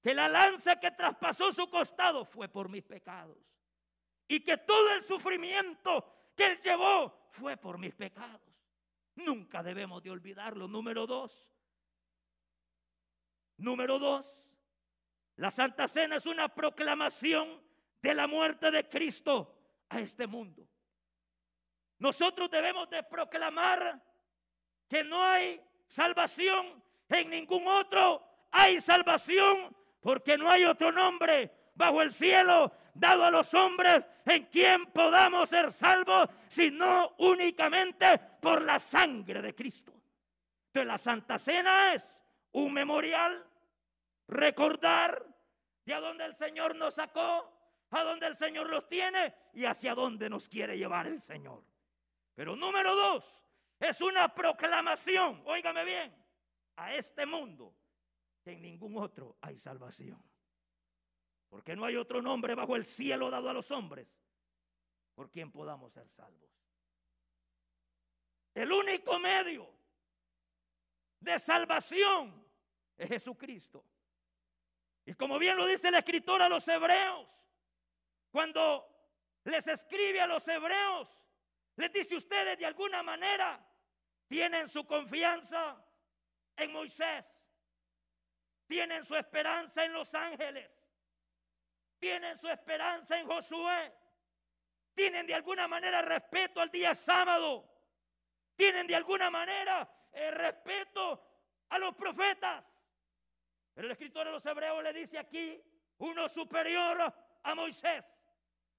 que 0.00 0.14
la 0.14 0.28
lanza 0.28 0.80
que 0.80 0.90
traspasó 0.90 1.52
su 1.52 1.68
costado 1.68 2.24
fue 2.24 2.48
por 2.48 2.68
mis 2.68 2.82
pecados. 2.84 3.36
Y 4.26 4.40
que 4.40 4.56
todo 4.56 4.94
el 4.94 5.02
sufrimiento 5.02 6.32
que 6.34 6.46
él 6.46 6.60
llevó 6.60 7.28
fue 7.32 7.56
por 7.56 7.78
mis 7.78 7.94
pecados. 7.94 8.40
Nunca 9.16 9.62
debemos 9.62 10.02
de 10.02 10.10
olvidarlo. 10.10 10.68
Número 10.68 11.06
dos. 11.06 11.46
Número 13.58 13.98
dos. 13.98 14.48
La 15.36 15.50
Santa 15.50 15.88
Cena 15.88 16.16
es 16.16 16.26
una 16.26 16.48
proclamación 16.48 17.60
de 18.00 18.14
la 18.14 18.26
muerte 18.26 18.70
de 18.70 18.88
Cristo 18.88 19.58
a 19.88 20.00
este 20.00 20.26
mundo. 20.26 20.66
Nosotros 22.00 22.50
debemos 22.50 22.88
de 22.90 23.02
proclamar 23.02 24.02
que 24.88 25.04
no 25.04 25.22
hay 25.22 25.60
salvación 25.86 26.82
en 27.08 27.30
ningún 27.30 27.68
otro. 27.68 28.26
Hay 28.50 28.80
salvación 28.80 29.74
porque 30.00 30.36
no 30.36 30.50
hay 30.50 30.64
otro 30.64 30.90
nombre 30.90 31.52
bajo 31.74 32.02
el 32.02 32.12
cielo 32.12 32.72
dado 32.94 33.24
a 33.24 33.30
los 33.30 33.52
hombres 33.54 34.06
en 34.24 34.46
quien 34.46 34.86
podamos 34.86 35.50
ser 35.50 35.72
salvos, 35.72 36.28
sino 36.48 37.14
únicamente 37.18 38.18
por 38.40 38.62
la 38.62 38.78
sangre 38.78 39.42
de 39.42 39.54
Cristo. 39.54 39.92
De 40.72 40.84
la 40.84 40.98
Santa 40.98 41.38
Cena 41.38 41.94
es 41.94 42.24
un 42.52 42.72
memorial, 42.72 43.46
recordar 44.26 45.24
de 45.84 45.94
a 45.94 46.00
dónde 46.00 46.24
el 46.24 46.34
Señor 46.34 46.74
nos 46.76 46.94
sacó, 46.94 47.52
a 47.90 48.04
dónde 48.04 48.26
el 48.26 48.36
Señor 48.36 48.70
los 48.70 48.88
tiene 48.88 49.34
y 49.52 49.66
hacia 49.66 49.94
dónde 49.94 50.30
nos 50.30 50.48
quiere 50.48 50.78
llevar 50.78 51.06
el 51.06 51.20
Señor. 51.20 51.62
Pero 52.40 52.56
número 52.56 52.96
dos, 52.96 53.38
es 53.78 54.00
una 54.00 54.34
proclamación, 54.34 55.42
óigame 55.44 55.84
bien, 55.84 56.26
a 56.76 56.94
este 56.94 57.26
mundo 57.26 57.76
en 58.46 58.62
ningún 58.62 58.96
otro 58.96 59.36
hay 59.42 59.58
salvación. 59.58 60.18
Porque 61.50 61.76
no 61.76 61.84
hay 61.84 61.96
otro 61.96 62.22
nombre 62.22 62.54
bajo 62.54 62.76
el 62.76 62.86
cielo 62.86 63.28
dado 63.28 63.50
a 63.50 63.52
los 63.52 63.70
hombres 63.70 64.18
por 65.14 65.30
quien 65.30 65.52
podamos 65.52 65.92
ser 65.92 66.08
salvos. 66.08 66.50
El 68.54 68.72
único 68.72 69.18
medio 69.18 69.70
de 71.18 71.38
salvación 71.38 72.42
es 72.96 73.06
Jesucristo. 73.10 73.84
Y 75.04 75.12
como 75.12 75.38
bien 75.38 75.58
lo 75.58 75.66
dice 75.66 75.88
el 75.88 75.96
escritor 75.96 76.40
a 76.40 76.48
los 76.48 76.66
hebreos, 76.68 77.44
cuando 78.30 78.86
les 79.44 79.68
escribe 79.68 80.22
a 80.22 80.26
los 80.26 80.48
hebreos, 80.48 81.20
les 81.76 81.92
dice 81.92 82.16
ustedes 82.16 82.58
de 82.58 82.66
alguna 82.66 83.02
manera 83.02 83.64
tienen 84.26 84.68
su 84.68 84.86
confianza 84.86 85.84
en 86.56 86.72
Moisés. 86.72 87.48
Tienen 88.66 89.04
su 89.04 89.16
esperanza 89.16 89.84
en 89.84 89.92
los 89.92 90.14
ángeles, 90.14 90.70
tienen 91.98 92.38
su 92.38 92.48
esperanza 92.48 93.18
en 93.18 93.26
Josué, 93.26 93.92
tienen 94.94 95.26
de 95.26 95.34
alguna 95.34 95.66
manera 95.66 96.02
respeto 96.02 96.60
al 96.60 96.70
día 96.70 96.94
sábado, 96.94 97.68
tienen 98.54 98.86
de 98.86 98.94
alguna 98.94 99.28
manera 99.28 99.90
el 100.12 100.32
respeto 100.32 101.20
a 101.68 101.78
los 101.78 101.96
profetas. 101.96 102.80
Pero 103.74 103.88
el 103.88 103.92
escritor 103.92 104.26
de 104.26 104.32
los 104.32 104.46
hebreos 104.46 104.84
le 104.84 104.92
dice 104.92 105.18
aquí, 105.18 105.60
uno 105.98 106.28
superior 106.28 107.12
a 107.42 107.54
Moisés, 107.56 108.04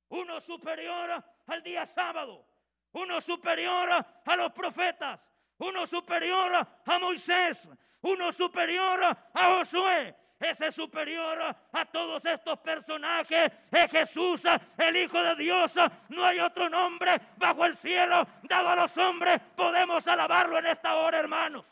uno 0.08 0.40
superior 0.40 1.22
al 1.48 1.64
día 1.64 1.86
sábado, 1.86 2.48
uno 2.94 3.22
superior 3.22 3.90
a 3.92 4.36
los 4.36 4.52
profetas, 4.52 5.32
uno 5.58 5.86
superior 5.88 6.68
a 6.86 7.00
Moisés, 7.00 7.70
uno 8.02 8.32
superior 8.32 9.04
a 9.04 9.56
Josué. 9.56 10.16
Ese 10.40 10.72
superior 10.72 11.40
a 11.72 11.86
todos 11.86 12.26
estos 12.26 12.58
personajes 12.62 13.52
es 13.70 13.92
Jesús, 13.92 14.42
el 14.76 14.98
Hijo 14.98 15.22
de 15.22 15.36
Dios. 15.36 15.76
No 16.10 16.26
hay 16.26 16.40
otro 16.40 16.68
nombre 16.68 17.22
bajo 17.38 17.64
el 17.64 17.76
cielo 17.76 18.28
dado 18.42 18.70
a 18.70 18.76
los 18.76 18.98
hombres. 18.98 19.40
Podemos 19.56 20.08
alabarlo 20.08 20.58
en 20.58 20.66
esta 20.66 20.96
hora, 20.96 21.20
hermanos. 21.20 21.68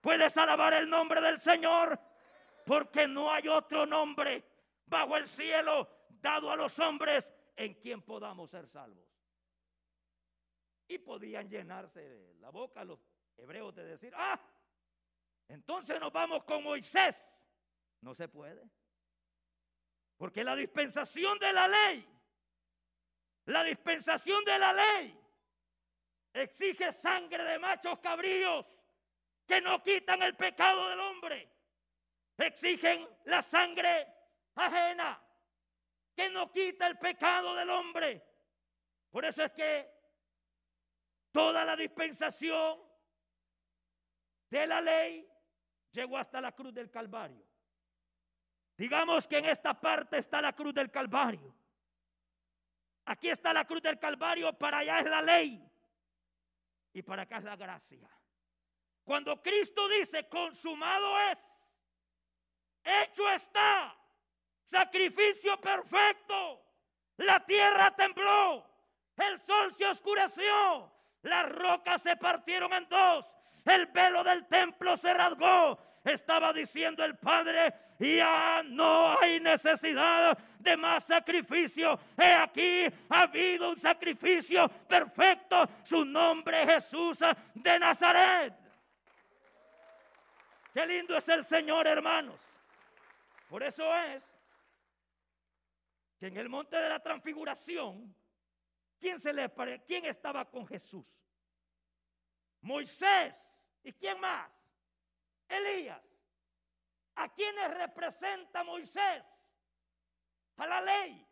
Puedes 0.00 0.36
alabar 0.36 0.74
el 0.74 0.88
nombre 0.88 1.20
del 1.20 1.40
Señor 1.40 1.98
porque 2.64 3.08
no 3.08 3.32
hay 3.32 3.48
otro 3.48 3.84
nombre 3.86 4.44
bajo 4.86 5.16
el 5.16 5.26
cielo 5.26 5.88
dado 6.08 6.52
a 6.52 6.56
los 6.56 6.78
hombres 6.78 7.34
en 7.56 7.74
quien 7.74 8.02
podamos 8.02 8.50
ser 8.50 8.68
salvos. 8.68 9.09
Y 10.90 10.98
podían 10.98 11.48
llenarse 11.48 12.34
la 12.40 12.50
boca 12.50 12.82
los 12.82 12.98
hebreos 13.36 13.72
de 13.76 13.84
decir, 13.84 14.12
ah, 14.16 14.40
entonces 15.46 16.00
nos 16.00 16.12
vamos 16.12 16.42
con 16.42 16.64
Moisés. 16.64 17.46
No 18.00 18.12
se 18.12 18.26
puede. 18.26 18.68
Porque 20.16 20.42
la 20.42 20.56
dispensación 20.56 21.38
de 21.38 21.52
la 21.52 21.68
ley, 21.68 22.04
la 23.44 23.62
dispensación 23.62 24.44
de 24.44 24.58
la 24.58 24.72
ley 24.72 25.16
exige 26.32 26.90
sangre 26.90 27.44
de 27.44 27.60
machos 27.60 28.00
cabríos 28.00 28.66
que 29.46 29.60
no 29.60 29.80
quitan 29.84 30.20
el 30.22 30.34
pecado 30.34 30.88
del 30.88 30.98
hombre. 30.98 31.48
Exigen 32.36 33.08
la 33.26 33.42
sangre 33.42 34.12
ajena 34.56 35.22
que 36.16 36.30
no 36.30 36.50
quita 36.50 36.88
el 36.88 36.98
pecado 36.98 37.54
del 37.54 37.70
hombre. 37.70 38.26
Por 39.08 39.24
eso 39.24 39.44
es 39.44 39.52
que 39.52 39.99
toda 41.32 41.64
la 41.64 41.76
dispensación 41.76 42.78
de 44.48 44.66
la 44.66 44.80
ley 44.80 45.28
llegó 45.92 46.18
hasta 46.18 46.40
la 46.40 46.52
cruz 46.52 46.74
del 46.74 46.90
Calvario. 46.90 47.46
Digamos 48.76 49.28
que 49.28 49.38
en 49.38 49.46
esta 49.46 49.78
parte 49.78 50.18
está 50.18 50.40
la 50.40 50.54
cruz 50.54 50.72
del 50.72 50.90
Calvario. 50.90 51.54
Aquí 53.04 53.28
está 53.28 53.52
la 53.52 53.66
cruz 53.66 53.82
del 53.82 53.98
Calvario, 53.98 54.52
para 54.56 54.78
allá 54.78 55.00
es 55.00 55.10
la 55.10 55.22
ley 55.22 55.70
y 56.92 57.02
para 57.02 57.22
acá 57.22 57.38
es 57.38 57.44
la 57.44 57.56
gracia. 57.56 58.08
Cuando 59.04 59.42
Cristo 59.42 59.88
dice, 59.88 60.28
consumado 60.28 61.20
es, 61.30 61.38
hecho 62.84 63.28
está, 63.30 63.96
sacrificio 64.62 65.60
perfecto, 65.60 66.62
la 67.16 67.44
tierra 67.44 67.94
tembló, 67.94 68.64
el 69.16 69.38
sol 69.40 69.72
se 69.74 69.86
oscureció, 69.86 70.92
las 71.22 71.50
rocas 71.52 72.02
se 72.02 72.16
partieron 72.16 72.72
en 72.72 72.88
dos, 72.88 73.26
el 73.64 73.86
velo 73.86 74.24
del 74.24 74.46
templo 74.46 74.96
se 74.96 75.12
rasgó. 75.12 75.78
Estaba 76.02 76.52
diciendo 76.52 77.04
el 77.04 77.18
Padre, 77.18 77.74
ya 77.98 78.62
no 78.64 79.18
hay 79.20 79.38
necesidad 79.38 80.36
de 80.58 80.76
más 80.76 81.04
sacrificio. 81.04 82.00
He 82.16 82.32
aquí, 82.32 82.86
ha 83.10 83.22
habido 83.22 83.70
un 83.70 83.78
sacrificio 83.78 84.66
perfecto. 84.88 85.68
Su 85.82 86.06
nombre 86.06 86.62
es 86.62 86.68
Jesús 86.68 87.18
de 87.54 87.78
Nazaret. 87.78 88.54
Qué 90.72 90.86
lindo 90.86 91.16
es 91.16 91.28
el 91.28 91.44
Señor, 91.44 91.86
hermanos. 91.86 92.40
Por 93.48 93.62
eso 93.62 93.84
es 93.96 94.38
que 96.18 96.28
en 96.28 96.36
el 96.38 96.48
monte 96.48 96.76
de 96.76 96.88
la 96.88 97.00
transfiguración, 97.00 98.14
¿quién, 99.00 99.18
se 99.18 99.32
le, 99.32 99.50
¿quién 99.86 100.04
estaba 100.04 100.48
con 100.48 100.66
Jesús? 100.66 101.04
Moisés. 102.60 103.48
¿Y 103.82 103.92
quién 103.94 104.20
más? 104.20 104.50
Elías. 105.48 106.02
¿A 107.16 107.28
quiénes 107.32 107.74
representa 107.74 108.62
Moisés? 108.62 109.24
A 110.56 110.66
la 110.66 110.80
ley. 110.82 111.26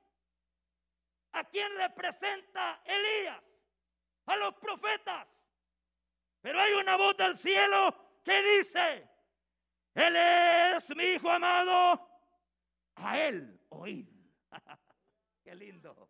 ¿A 1.32 1.44
quién 1.44 1.74
representa 1.76 2.82
Elías? 2.84 3.44
A 4.26 4.36
los 4.36 4.54
profetas. 4.54 5.28
Pero 6.40 6.60
hay 6.60 6.72
una 6.72 6.96
voz 6.96 7.16
del 7.16 7.36
cielo 7.36 8.20
que 8.24 8.42
dice, 8.42 9.08
Él 9.94 10.16
es 10.16 10.96
mi 10.96 11.04
hijo 11.04 11.30
amado, 11.30 12.08
a 12.96 13.18
Él 13.18 13.60
oíd. 13.68 14.08
Qué 15.44 15.54
lindo. 15.54 16.07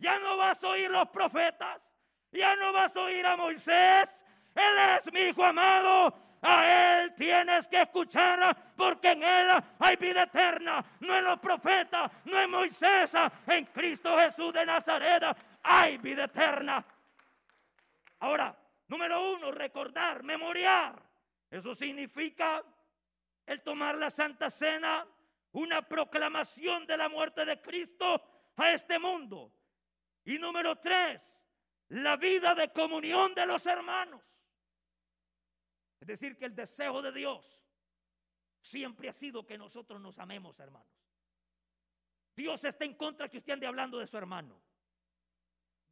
Ya 0.00 0.18
no 0.18 0.36
vas 0.36 0.64
a 0.64 0.68
oír 0.68 0.90
los 0.90 1.08
profetas, 1.10 1.92
ya 2.32 2.56
no 2.56 2.72
vas 2.72 2.96
a 2.96 3.00
oír 3.02 3.24
a 3.26 3.36
Moisés, 3.36 4.24
Él 4.54 4.96
es 4.96 5.12
mi 5.12 5.20
hijo 5.20 5.44
amado, 5.44 6.14
a 6.42 7.02
Él 7.02 7.14
tienes 7.14 7.68
que 7.68 7.82
escuchar 7.82 8.56
porque 8.74 9.12
en 9.12 9.22
Él 9.22 9.48
hay 9.78 9.96
vida 9.96 10.22
eterna. 10.22 10.84
No 11.00 11.16
en 11.16 11.24
los 11.24 11.38
profetas, 11.38 12.10
no 12.24 12.40
en 12.40 12.50
Moisés, 12.50 13.12
en 13.46 13.66
Cristo 13.66 14.18
Jesús 14.18 14.52
de 14.52 14.64
Nazaret 14.64 15.22
hay 15.62 15.98
vida 15.98 16.24
eterna. 16.24 16.84
Ahora, 18.20 18.56
número 18.88 19.32
uno, 19.34 19.50
recordar, 19.50 20.22
memoriar. 20.22 20.94
Eso 21.50 21.74
significa 21.74 22.62
el 23.44 23.62
tomar 23.62 23.96
la 23.96 24.10
Santa 24.10 24.48
Cena, 24.48 25.06
una 25.52 25.82
proclamación 25.82 26.86
de 26.86 26.96
la 26.96 27.08
muerte 27.08 27.44
de 27.44 27.60
Cristo 27.60 28.22
a 28.56 28.72
este 28.72 28.98
mundo. 28.98 29.52
Y 30.24 30.38
número 30.38 30.76
tres, 30.76 31.42
la 31.88 32.16
vida 32.16 32.54
de 32.54 32.72
comunión 32.72 33.34
de 33.34 33.46
los 33.46 33.64
hermanos. 33.66 34.22
Es 36.00 36.08
decir, 36.08 36.36
que 36.36 36.46
el 36.46 36.54
deseo 36.54 37.02
de 37.02 37.12
Dios 37.12 37.60
siempre 38.60 39.08
ha 39.08 39.12
sido 39.12 39.46
que 39.46 39.58
nosotros 39.58 40.00
nos 40.00 40.18
amemos, 40.18 40.58
hermanos. 40.58 40.88
Dios 42.36 42.64
está 42.64 42.84
en 42.84 42.94
contra 42.94 43.28
que 43.28 43.38
usted 43.38 43.52
ande 43.52 43.66
hablando 43.66 43.98
de 43.98 44.06
su 44.06 44.16
hermano. 44.16 44.60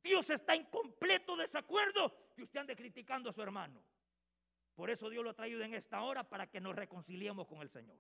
Dios 0.03 0.31
está 0.31 0.55
en 0.55 0.65
completo 0.67 1.37
desacuerdo 1.37 2.33
que 2.35 2.45
usted 2.45 2.61
ande 2.61 2.77
criticando 2.77 3.31
a 3.31 3.33
su 3.33 3.43
hermano. 3.43 3.85
Por 4.75 4.91
eso 4.91 5.11
Dios 5.11 5.25
lo 5.25 5.31
ha 5.31 5.35
traído 5.35 5.61
en 5.63 5.75
esta 5.75 6.01
hora 6.03 6.23
para 6.23 6.49
que 6.49 6.61
nos 6.61 6.75
reconciliemos 6.77 7.47
con 7.47 7.61
el 7.61 7.69
Señor. 7.69 7.99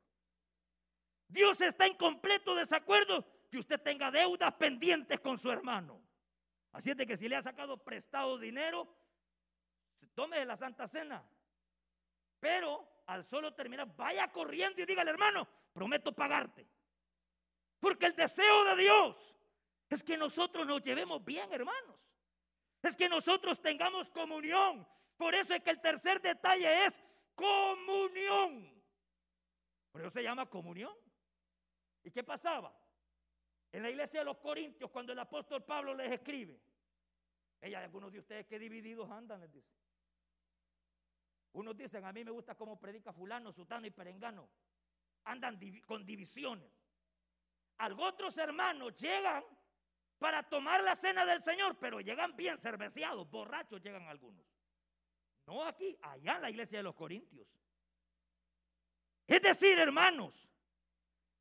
Dios 1.27 1.61
está 1.61 1.87
en 1.87 1.97
completo 1.97 2.55
desacuerdo 2.55 3.27
que 3.51 3.59
usted 3.59 3.81
tenga 3.83 4.11
deudas 4.11 4.55
pendientes 4.55 5.21
con 5.21 5.37
su 5.37 5.51
hermano. 5.51 6.01
Así 6.73 6.91
es 6.91 6.97
de 6.97 7.07
que 7.07 7.17
si 7.17 7.29
le 7.29 7.37
ha 7.37 7.43
sacado 7.43 7.83
prestado 7.83 8.39
dinero, 8.39 8.89
tome 10.15 10.39
de 10.39 10.45
la 10.45 10.57
Santa 10.57 10.87
Cena, 10.87 11.25
pero 12.41 13.03
al 13.07 13.25
solo 13.25 13.55
terminar, 13.55 13.95
vaya 13.97 14.31
corriendo 14.31 14.83
y 14.83 14.85
dígale, 14.85 15.11
hermano, 15.11 15.49
prometo 15.73 16.13
pagarte. 16.13 16.67
Porque 17.81 18.07
el 18.07 18.15
deseo 18.15 18.65
de 18.65 18.83
Dios 18.83 19.35
es 19.89 20.03
que 20.03 20.17
nosotros 20.17 20.67
nos 20.67 20.83
llevemos 20.83 21.25
bien, 21.25 21.53
hermanos. 21.53 21.97
Es 22.83 22.97
que 22.97 23.09
nosotros 23.09 23.61
tengamos 23.61 24.11
comunión. 24.11 24.87
Por 25.17 25.35
eso 25.35 25.55
es 25.55 25.63
que 25.63 25.71
el 25.71 25.81
tercer 25.81 26.21
detalle 26.21 26.87
es 26.87 27.01
comunión. 27.35 28.85
Por 29.91 30.03
eso 30.03 30.11
se 30.11 30.23
llama 30.23 30.47
comunión. 30.47 30.95
¿Y 32.05 32.11
qué 32.11 32.23
pasaba? 32.23 32.77
En 33.73 33.83
la 33.83 33.91
iglesia 33.91 34.21
de 34.21 34.25
los 34.25 34.39
Corintios, 34.39 34.91
cuando 34.91 35.13
el 35.13 35.19
apóstol 35.19 35.65
Pablo 35.65 35.95
les 35.95 36.11
escribe, 36.13 36.59
ella, 37.61 37.81
algunos 37.81 38.13
de 38.13 38.21
ustedes 38.21 38.47
que 38.47 38.59
divididos 38.59 39.11
andan, 39.11 39.41
les 39.41 39.53
dice. 39.53 39.75
Unos 41.53 41.77
dicen, 41.77 42.05
a 42.05 42.13
mí 42.13 42.25
me 42.25 42.31
gusta 42.31 42.55
cómo 42.55 42.79
predica 42.79 43.13
fulano, 43.13 43.53
sutano 43.53 43.87
y 43.87 43.91
perengano. 43.91 44.49
Andan 45.25 45.59
con 45.87 46.07
divisiones. 46.07 46.71
Algo 47.79 48.05
otros 48.05 48.37
hermanos 48.39 48.95
llegan 48.95 49.45
para 50.19 50.43
tomar 50.43 50.83
la 50.83 50.97
cena 50.97 51.25
del 51.25 51.41
Señor, 51.43 51.77
pero 51.79 52.01
llegan 52.01 52.37
bien 52.37 52.59
cerveciados, 52.59 53.29
borrachos 53.31 53.81
llegan 53.81 54.07
algunos. 54.09 54.47
No 55.47 55.65
aquí, 55.65 55.97
allá 56.03 56.37
en 56.37 56.43
la 56.43 56.51
iglesia 56.51 56.79
de 56.79 56.83
los 56.85 56.95
Corintios. 56.95 57.49
Es 59.27 59.43
decir, 59.43 59.79
hermanos, 59.79 60.49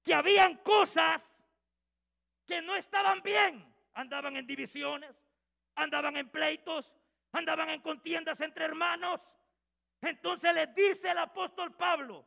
que 0.03 0.13
habían 0.13 0.57
cosas 0.57 1.43
que 2.47 2.61
no 2.61 2.75
estaban 2.75 3.21
bien. 3.21 3.73
Andaban 3.93 4.37
en 4.37 4.47
divisiones, 4.47 5.23
andaban 5.75 6.17
en 6.17 6.29
pleitos, 6.29 6.93
andaban 7.31 7.69
en 7.69 7.81
contiendas 7.81 8.39
entre 8.41 8.65
hermanos. 8.65 9.21
Entonces 10.01 10.53
les 10.53 10.73
dice 10.75 11.11
el 11.11 11.17
apóstol 11.17 11.75
Pablo, 11.75 12.25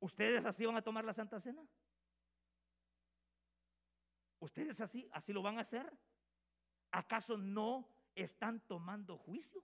¿ustedes 0.00 0.44
así 0.44 0.66
van 0.66 0.76
a 0.76 0.82
tomar 0.82 1.04
la 1.04 1.12
Santa 1.12 1.38
Cena? 1.38 1.64
¿Ustedes 4.40 4.80
así, 4.80 5.08
así 5.12 5.32
lo 5.32 5.42
van 5.42 5.58
a 5.58 5.62
hacer? 5.62 5.90
¿Acaso 6.90 7.36
no 7.36 7.88
están 8.14 8.60
tomando 8.66 9.16
juicio? 9.16 9.62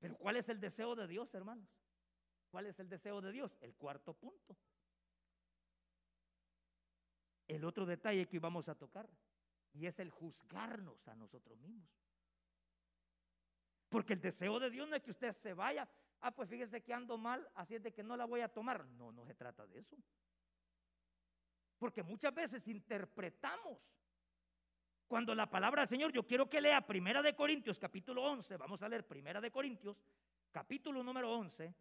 Pero 0.00 0.16
¿cuál 0.16 0.36
es 0.36 0.48
el 0.48 0.60
deseo 0.60 0.96
de 0.96 1.06
Dios, 1.06 1.32
hermanos? 1.34 1.68
¿Cuál 2.50 2.66
es 2.66 2.78
el 2.80 2.88
deseo 2.88 3.20
de 3.20 3.30
Dios? 3.30 3.56
El 3.60 3.74
cuarto 3.74 4.14
punto. 4.14 4.56
El 7.50 7.64
otro 7.64 7.84
detalle 7.84 8.28
que 8.28 8.38
vamos 8.38 8.68
a 8.68 8.74
tocar, 8.74 9.08
y 9.72 9.86
es 9.86 9.98
el 9.98 10.10
juzgarnos 10.10 11.06
a 11.08 11.14
nosotros 11.14 11.58
mismos. 11.58 11.90
Porque 13.88 14.12
el 14.12 14.20
deseo 14.20 14.60
de 14.60 14.70
Dios 14.70 14.88
no 14.88 14.94
es 14.94 15.02
que 15.02 15.10
usted 15.10 15.32
se 15.32 15.52
vaya. 15.52 15.88
Ah, 16.20 16.30
pues 16.30 16.48
fíjese 16.48 16.80
que 16.82 16.94
ando 16.94 17.18
mal, 17.18 17.48
así 17.54 17.74
es 17.74 17.82
de 17.82 17.92
que 17.92 18.04
no 18.04 18.16
la 18.16 18.24
voy 18.24 18.40
a 18.40 18.48
tomar. 18.48 18.86
No, 18.86 19.10
no 19.10 19.24
se 19.24 19.34
trata 19.34 19.66
de 19.66 19.80
eso. 19.80 19.96
Porque 21.76 22.02
muchas 22.02 22.32
veces 22.32 22.68
interpretamos 22.68 24.00
cuando 25.08 25.34
la 25.34 25.50
palabra 25.50 25.82
del 25.82 25.88
Señor, 25.88 26.12
yo 26.12 26.24
quiero 26.24 26.48
que 26.48 26.60
lea 26.60 26.86
Primera 26.86 27.20
de 27.20 27.34
Corintios, 27.34 27.80
capítulo 27.80 28.22
11, 28.22 28.56
vamos 28.58 28.80
a 28.80 28.88
leer 28.88 29.04
Primera 29.04 29.40
de 29.40 29.50
Corintios, 29.50 30.00
capítulo 30.52 31.02
número 31.02 31.32
11, 31.32 31.74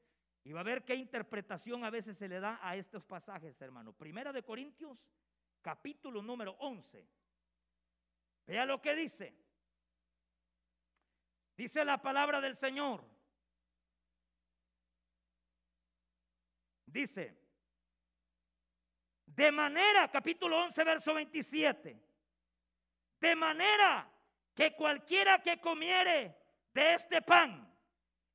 y 0.46 0.52
va 0.52 0.62
a 0.62 0.64
ver 0.64 0.84
qué 0.84 0.96
interpretación 0.96 1.84
a 1.84 1.92
veces 1.92 2.18
se 2.18 2.28
le 2.28 2.40
da 2.40 2.60
a 2.60 2.76
estos 2.76 3.04
pasajes, 3.04 3.62
hermano. 3.62 3.94
Primera 3.94 4.34
de 4.34 4.42
Corintios, 4.42 4.98
capítulo 5.62 6.22
número 6.22 6.52
11. 6.60 7.08
Vea 8.45 8.65
lo 8.65 8.82
que 8.82 8.95
dice. 8.95 9.36
Dice 11.56 11.84
la 11.84 12.02
palabra 12.02 12.39
del 12.39 12.56
Señor. 12.56 13.04
Dice, 16.86 17.38
de 19.26 19.52
manera, 19.52 20.10
capítulo 20.10 20.58
11, 20.63 20.84
verso 20.84 21.13
27, 21.13 22.02
de 23.19 23.36
manera 23.36 24.12
que 24.56 24.76
cualquiera 24.76 25.41
que 25.43 25.62
comiere 25.62 26.36
de 26.74 26.93
este 26.95 27.22
pan 27.22 27.72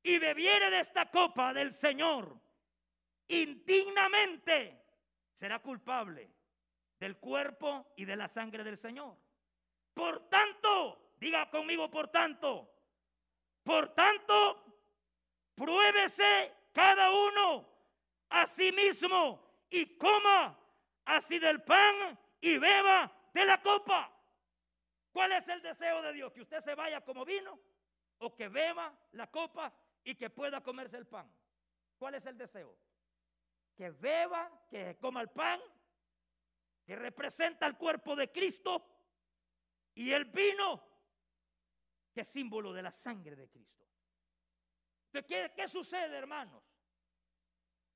y 0.03 0.19
bebiere 0.19 0.71
de 0.71 0.81
esta 0.81 1.11
copa 1.11 1.53
del 1.53 1.73
Señor 1.73 2.41
indignamente 3.27 4.83
será 5.33 5.59
culpable 5.61 6.34
del 7.05 7.19
cuerpo 7.19 7.93
y 7.97 8.07
de 8.07 8.17
la 8.17 8.29
sangre 8.29 8.65
del 8.65 8.79
Señor. 8.79 9.15
Por 9.93 10.27
tanto, 10.31 11.13
diga 11.21 11.51
conmigo, 11.51 11.91
por 11.91 12.09
tanto, 12.09 12.67
por 13.63 13.95
tanto, 13.95 14.65
pruébese 15.55 16.51
cada 16.73 17.11
uno 17.11 17.69
a 18.31 18.47
sí 18.47 18.73
mismo 18.73 19.67
y 19.69 19.99
coma 19.99 20.59
así 21.05 21.39
del 21.39 21.63
pan 21.63 22.19
y 22.41 22.57
beba 22.57 23.13
de 23.35 23.45
la 23.45 23.61
copa. 23.61 24.11
¿Cuál 25.13 25.33
es 25.33 25.47
el 25.49 25.61
deseo 25.61 26.01
de 26.01 26.15
Dios? 26.15 26.33
Que 26.33 26.41
usted 26.41 26.61
se 26.61 26.75
vaya 26.75 27.03
como 27.03 27.27
vino 27.27 27.61
o 28.17 28.35
que 28.35 28.49
beba 28.49 28.91
la 29.13 29.31
copa 29.31 29.71
y 30.05 30.15
que 30.15 30.31
pueda 30.31 30.63
comerse 30.63 30.97
el 30.97 31.07
pan. 31.07 31.31
¿Cuál 31.99 32.15
es 32.15 32.25
el 32.25 32.39
deseo? 32.39 32.75
Que 33.77 33.91
beba, 33.91 34.51
que 34.71 34.97
coma 34.97 35.21
el 35.21 35.29
pan, 35.29 35.61
que 36.85 36.97
representa 36.97 37.67
el 37.67 37.77
cuerpo 37.77 38.15
de 38.15 38.31
Cristo, 38.31 38.95
y 39.95 40.11
el 40.11 40.25
vino, 40.27 40.83
que 42.13 42.23
es 42.23 42.29
símbolo 42.29 42.73
de 42.73 42.83
la 42.83 42.91
sangre 42.91 43.37
de 43.37 43.49
Cristo. 43.49 43.87
¿Qué, 45.13 45.53
¿Qué 45.55 45.69
sucede, 45.69 46.17
hermanos? 46.17 46.63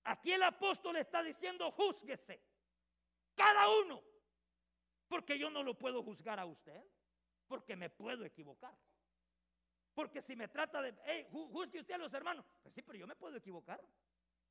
Aquí 0.04 0.32
el 0.32 0.42
apóstol 0.42 0.96
está 0.96 1.22
diciendo, 1.22 1.70
júzguese, 1.72 2.40
cada 3.34 3.68
uno, 3.80 4.02
porque 5.08 5.38
yo 5.38 5.50
no 5.50 5.62
lo 5.62 5.76
puedo 5.76 6.02
juzgar 6.02 6.38
a 6.38 6.46
usted, 6.46 6.82
porque 7.48 7.74
me 7.74 7.90
puedo 7.90 8.24
equivocar. 8.24 8.76
Porque 9.92 10.22
si 10.22 10.36
me 10.36 10.46
trata 10.46 10.80
de, 10.80 10.94
hey, 11.04 11.26
juzgue 11.30 11.80
usted 11.80 11.94
a 11.94 11.98
los 11.98 12.14
hermanos, 12.14 12.46
pues 12.62 12.72
sí, 12.72 12.82
pero 12.82 12.98
yo 12.98 13.06
me 13.06 13.16
puedo 13.16 13.36
equivocar, 13.36 13.84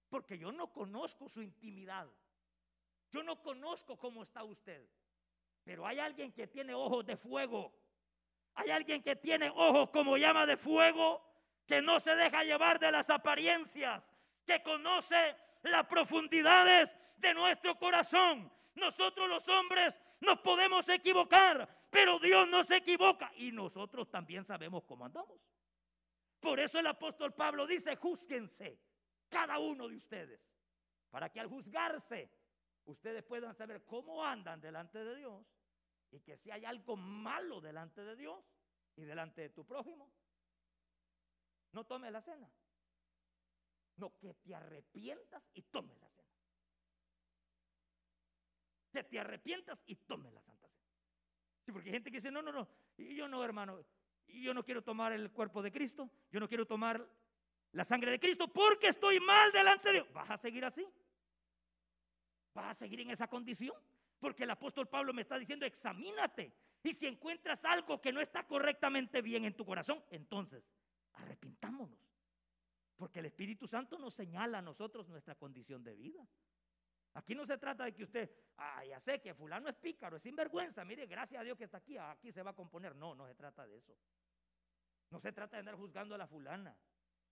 porque 0.10 0.38
yo 0.38 0.52
no 0.52 0.74
conozco 0.74 1.30
su 1.30 1.42
intimidad. 1.42 2.12
Yo 3.18 3.24
no 3.24 3.42
conozco 3.42 3.98
cómo 3.98 4.22
está 4.22 4.44
usted, 4.44 4.88
pero 5.64 5.88
hay 5.88 5.98
alguien 5.98 6.32
que 6.32 6.46
tiene 6.46 6.76
ojos 6.76 7.04
de 7.04 7.18
fuego. 7.18 7.74
Hay 8.54 8.70
alguien 8.70 9.02
que 9.02 9.16
tiene 9.16 9.50
ojos 9.56 9.90
como 9.90 10.18
llama 10.18 10.46
de 10.46 10.56
fuego, 10.56 11.28
que 11.66 11.82
no 11.82 12.00
se 12.00 12.16
deja 12.16 12.44
llevar 12.44 12.78
de 12.78 12.92
las 12.92 13.10
apariencias, 13.10 14.04
que 14.46 14.62
conoce 14.62 15.36
las 15.64 15.88
profundidades 15.88 16.96
de 17.16 17.34
nuestro 17.34 17.80
corazón. 17.80 18.54
Nosotros 18.76 19.28
los 19.28 19.50
hombres 19.50 20.00
nos 20.20 20.40
podemos 20.42 20.88
equivocar, 20.88 21.88
pero 21.90 22.20
Dios 22.20 22.48
no 22.48 22.64
se 22.64 22.76
equivoca 22.76 23.32
y 23.38 23.52
nosotros 23.52 24.12
también 24.12 24.46
sabemos 24.46 24.84
cómo 24.84 25.06
andamos. 25.06 25.42
Por 26.40 26.60
eso 26.60 26.78
el 26.78 26.86
apóstol 26.86 27.34
Pablo 27.34 27.66
dice, 27.66 27.96
júzguense 27.96 28.80
cada 29.28 29.58
uno 29.58 29.88
de 29.88 29.96
ustedes, 29.96 30.40
para 31.10 31.32
que 31.32 31.40
al 31.40 31.48
juzgarse 31.48 32.30
ustedes 32.88 33.24
puedan 33.24 33.54
saber 33.54 33.84
cómo 33.86 34.24
andan 34.24 34.60
delante 34.60 35.04
de 35.04 35.16
Dios 35.16 35.46
y 36.12 36.20
que 36.22 36.38
si 36.38 36.52
hay 36.52 36.66
algo 36.66 36.96
malo 36.96 37.62
delante 37.62 38.04
de 38.04 38.16
Dios 38.16 38.44
y 38.96 39.04
delante 39.04 39.42
de 39.42 39.50
tu 39.50 39.66
prójimo, 39.66 40.12
no 41.74 41.86
tome 41.86 42.10
la 42.10 42.22
cena. 42.22 42.50
No, 43.98 44.18
que 44.18 44.34
te 44.36 44.56
arrepientas 44.56 45.44
y 45.54 45.64
tome 45.64 45.96
la 45.96 46.10
cena. 46.10 46.30
Que 48.92 49.04
te 49.04 49.20
arrepientas 49.20 49.84
y 49.86 49.96
tome 49.96 50.32
la 50.32 50.42
Santa 50.42 50.68
Cena. 50.70 50.86
Sí, 51.66 51.72
porque 51.72 51.90
hay 51.90 51.96
gente 51.96 52.12
que 52.12 52.18
dice, 52.18 52.32
no, 52.32 52.42
no, 52.42 52.52
no, 52.52 52.70
y 52.96 53.16
yo 53.16 53.28
no, 53.28 53.44
hermano, 53.44 53.84
yo 54.28 54.54
no 54.54 54.64
quiero 54.64 54.84
tomar 54.84 55.12
el 55.12 55.32
cuerpo 55.32 55.62
de 55.62 55.72
Cristo, 55.72 56.10
yo 56.32 56.40
no 56.40 56.48
quiero 56.48 56.66
tomar 56.66 57.06
la 57.72 57.84
sangre 57.84 58.12
de 58.12 58.20
Cristo 58.20 58.48
porque 58.48 58.88
estoy 58.88 59.20
mal 59.20 59.52
delante 59.52 59.90
de 59.90 59.94
Dios. 59.96 60.14
¿Vas 60.14 60.30
a 60.30 60.38
seguir 60.38 60.64
así? 60.64 60.88
¿Vas 62.58 62.72
a 62.72 62.74
seguir 62.74 63.02
en 63.02 63.12
esa 63.12 63.28
condición? 63.28 63.76
Porque 64.18 64.46
el 64.46 64.50
apóstol 64.50 64.88
Pablo 64.88 65.14
me 65.14 65.22
está 65.22 65.38
diciendo, 65.38 65.64
examínate. 65.68 66.52
Y 66.82 66.92
si 66.92 67.06
encuentras 67.06 67.64
algo 67.66 68.02
que 68.02 68.12
no 68.12 68.20
está 68.20 68.48
correctamente 68.48 69.22
bien 69.22 69.46
en 69.46 69.56
tu 69.56 69.64
corazón, 69.64 70.04
entonces 70.10 70.68
arrepintámonos. 71.14 72.00
Porque 72.96 73.20
el 73.20 73.28
Espíritu 73.28 73.68
Santo 73.68 74.00
nos 74.00 74.16
señala 74.16 74.58
a 74.58 74.62
nosotros 74.64 75.08
nuestra 75.08 75.36
condición 75.36 75.84
de 75.84 75.96
vida. 75.96 76.28
Aquí 77.14 77.36
no 77.36 77.46
se 77.46 77.60
trata 77.60 77.86
de 77.86 77.94
que 77.94 78.06
usted, 78.06 78.32
ah, 78.58 78.84
ya 78.84 79.00
sé 79.00 79.22
que 79.22 79.36
fulano 79.36 79.70
es 79.70 79.76
pícaro, 79.76 80.18
es 80.18 80.24
sinvergüenza, 80.24 80.84
mire, 80.84 81.06
gracias 81.06 81.40
a 81.40 81.44
Dios 81.44 81.60
que 81.60 81.66
está 81.66 81.78
aquí, 81.78 81.96
aquí 82.00 82.32
se 82.32 82.42
va 82.42 82.52
a 82.52 82.56
componer. 82.56 82.96
No, 82.96 83.14
no 83.14 83.28
se 83.28 83.36
trata 83.36 83.68
de 83.68 83.78
eso. 83.78 83.96
No 85.12 85.20
se 85.20 85.32
trata 85.32 85.58
de 85.58 85.60
andar 85.60 85.76
juzgando 85.76 86.16
a 86.16 86.18
la 86.18 86.26
fulana. 86.26 86.76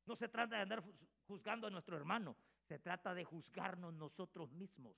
No 0.05 0.15
se 0.15 0.29
trata 0.29 0.57
de 0.57 0.61
andar 0.61 0.83
juzgando 1.25 1.65
a 1.65 1.71
nuestro 1.71 1.97
hermano. 1.97 2.37
Se 2.61 2.77
trata 2.77 3.15
de 3.15 3.23
juzgarnos 3.23 3.91
nosotros 3.91 4.53
mismos. 4.53 4.95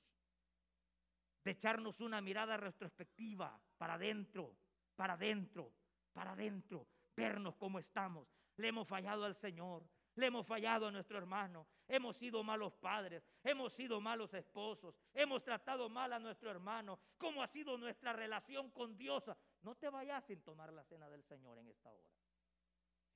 De 1.43 1.51
echarnos 1.51 2.01
una 2.01 2.21
mirada 2.21 2.57
retrospectiva 2.57 3.59
para 3.77 3.93
adentro, 3.93 4.55
para 4.95 5.13
adentro, 5.13 5.73
para 6.13 6.31
adentro. 6.31 6.87
Vernos 7.15 7.55
cómo 7.55 7.79
estamos. 7.79 8.27
Le 8.57 8.69
hemos 8.69 8.87
fallado 8.87 9.25
al 9.25 9.35
Señor. 9.35 9.87
Le 10.15 10.27
hemos 10.27 10.45
fallado 10.47 10.87
a 10.87 10.91
nuestro 10.91 11.17
hermano. 11.17 11.67
Hemos 11.87 12.17
sido 12.17 12.43
malos 12.43 12.73
padres. 12.75 13.23
Hemos 13.43 13.73
sido 13.73 14.01
malos 14.01 14.33
esposos. 14.33 14.99
Hemos 15.13 15.43
tratado 15.43 15.89
mal 15.89 16.11
a 16.13 16.19
nuestro 16.19 16.49
hermano. 16.49 16.99
¿Cómo 17.17 17.41
ha 17.41 17.47
sido 17.47 17.77
nuestra 17.77 18.13
relación 18.13 18.71
con 18.71 18.97
Dios? 18.97 19.23
No 19.61 19.75
te 19.75 19.89
vayas 19.89 20.25
sin 20.25 20.41
tomar 20.41 20.73
la 20.73 20.83
cena 20.83 21.09
del 21.09 21.23
Señor 21.23 21.59
en 21.59 21.67
esta 21.67 21.91
hora 21.91 22.09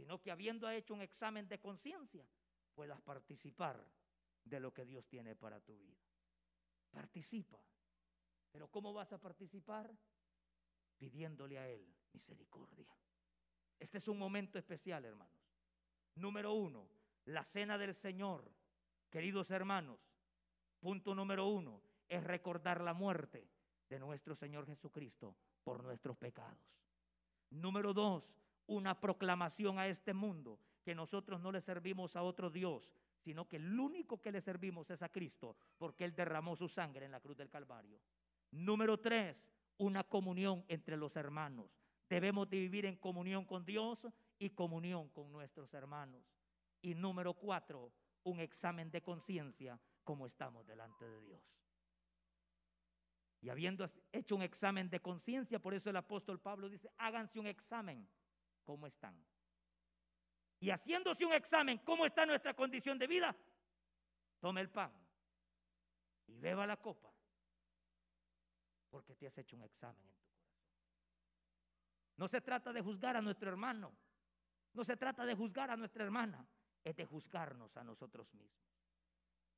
sino 0.02 0.20
que 0.20 0.32
habiendo 0.32 0.68
hecho 0.68 0.96
un 0.96 1.02
examen 1.04 1.48
de 1.48 1.60
conciencia, 1.60 2.26
puedas 2.74 3.00
participar 3.02 3.86
de 4.44 4.60
lo 4.60 4.74
que 4.74 4.84
Dios 4.84 5.06
tiene 5.08 5.36
para 5.36 5.62
tu 5.62 5.78
vida. 5.78 6.02
Participa. 6.90 7.64
Pero 8.52 8.68
¿cómo 8.68 8.94
vas 8.94 9.12
a 9.14 9.18
participar? 9.18 9.90
Pidiéndole 10.98 11.58
a 11.58 11.68
Él 11.68 11.86
misericordia. 12.14 12.88
Este 13.80 13.98
es 13.98 14.08
un 14.08 14.20
momento 14.20 14.60
especial, 14.60 15.06
hermanos. 15.06 15.34
Número 16.16 16.54
uno, 16.54 16.88
la 17.26 17.44
cena 17.44 17.78
del 17.78 17.94
Señor. 17.94 18.52
Queridos 19.10 19.50
hermanos, 19.52 20.00
punto 20.80 21.16
número 21.16 21.48
uno 21.48 21.82
es 22.08 22.24
recordar 22.24 22.82
la 22.82 22.94
muerte 22.94 23.50
de 23.90 24.00
nuestro 24.00 24.36
Señor 24.36 24.66
Jesucristo 24.66 25.36
por 25.64 25.84
nuestros 25.84 26.18
pecados. 26.18 26.60
Número 27.50 27.94
dos, 27.94 28.24
una 28.68 29.00
proclamación 29.00 29.80
a 29.80 29.88
este 29.88 30.14
mundo 30.14 30.60
que 30.84 30.96
nosotros 30.96 31.42
no 31.42 31.52
le 31.52 31.62
servimos 31.62 32.16
a 32.16 32.24
otro 32.24 32.50
Dios, 32.50 32.94
sino 33.18 33.48
que 33.48 33.58
el 33.58 33.80
único 33.80 34.22
que 34.22 34.32
le 34.32 34.42
servimos 34.42 34.90
es 34.90 35.02
a 35.04 35.10
Cristo, 35.10 35.56
porque 35.78 36.06
Él 36.06 36.16
derramó 36.16 36.56
su 36.56 36.68
sangre 36.68 37.06
en 37.06 37.12
la 37.12 37.20
cruz 37.20 37.38
del 37.38 37.50
Calvario. 37.50 38.00
Número 38.52 39.00
tres, 39.00 39.50
una 39.78 40.04
comunión 40.04 40.64
entre 40.68 40.98
los 40.98 41.16
hermanos. 41.16 41.72
Debemos 42.10 42.50
de 42.50 42.58
vivir 42.58 42.86
en 42.86 42.98
comunión 42.98 43.46
con 43.46 43.66
Dios 43.66 44.08
y 44.38 44.50
comunión 44.50 45.10
con 45.10 45.32
nuestros 45.32 45.74
hermanos. 45.74 46.24
Y 46.82 46.94
número 46.94 47.34
cuatro, 47.34 47.94
un 48.24 48.40
examen 48.40 48.92
de 48.92 49.02
conciencia 49.02 49.80
como 50.04 50.26
estamos 50.26 50.66
delante 50.68 51.06
de 51.06 51.22
Dios. 51.22 51.42
Y 53.42 53.50
habiendo 53.50 53.90
hecho 54.12 54.36
un 54.36 54.44
examen 54.44 54.90
de 54.90 55.00
conciencia, 55.00 55.60
por 55.60 55.74
eso 55.74 55.90
el 55.90 55.96
apóstol 55.96 56.40
Pablo 56.40 56.70
dice, 56.70 56.92
háganse 56.98 57.40
un 57.40 57.48
examen 57.48 58.08
cómo 58.64 58.86
están. 58.86 59.16
Y 60.60 60.70
haciéndose 60.70 61.26
un 61.26 61.34
examen, 61.34 61.80
cómo 61.80 62.06
está 62.06 62.26
nuestra 62.26 62.54
condición 62.54 63.00
de 63.00 63.08
vida, 63.08 63.36
tome 64.40 64.62
el 64.62 64.70
pan 64.70 64.92
y 66.28 66.38
beba 66.38 66.68
la 66.68 66.78
copa, 66.78 67.11
porque 68.92 69.16
te 69.16 69.26
has 69.26 69.38
hecho 69.40 69.56
un 69.56 69.64
examen 69.64 70.06
en 70.06 70.16
tu 70.16 70.28
corazón. 70.28 70.62
No 72.18 72.28
se 72.28 72.42
trata 72.42 72.72
de 72.72 72.82
juzgar 72.82 73.18
a 73.18 73.22
nuestro 73.22 73.50
hermano, 73.50 73.92
no 74.74 74.84
se 74.84 74.96
trata 74.96 75.26
de 75.26 75.34
juzgar 75.34 75.72
a 75.72 75.78
nuestra 75.78 76.04
hermana, 76.04 76.46
es 76.84 76.96
de 76.96 77.06
juzgarnos 77.06 77.76
a 77.78 77.84
nosotros 77.84 78.32
mismos. 78.36 78.62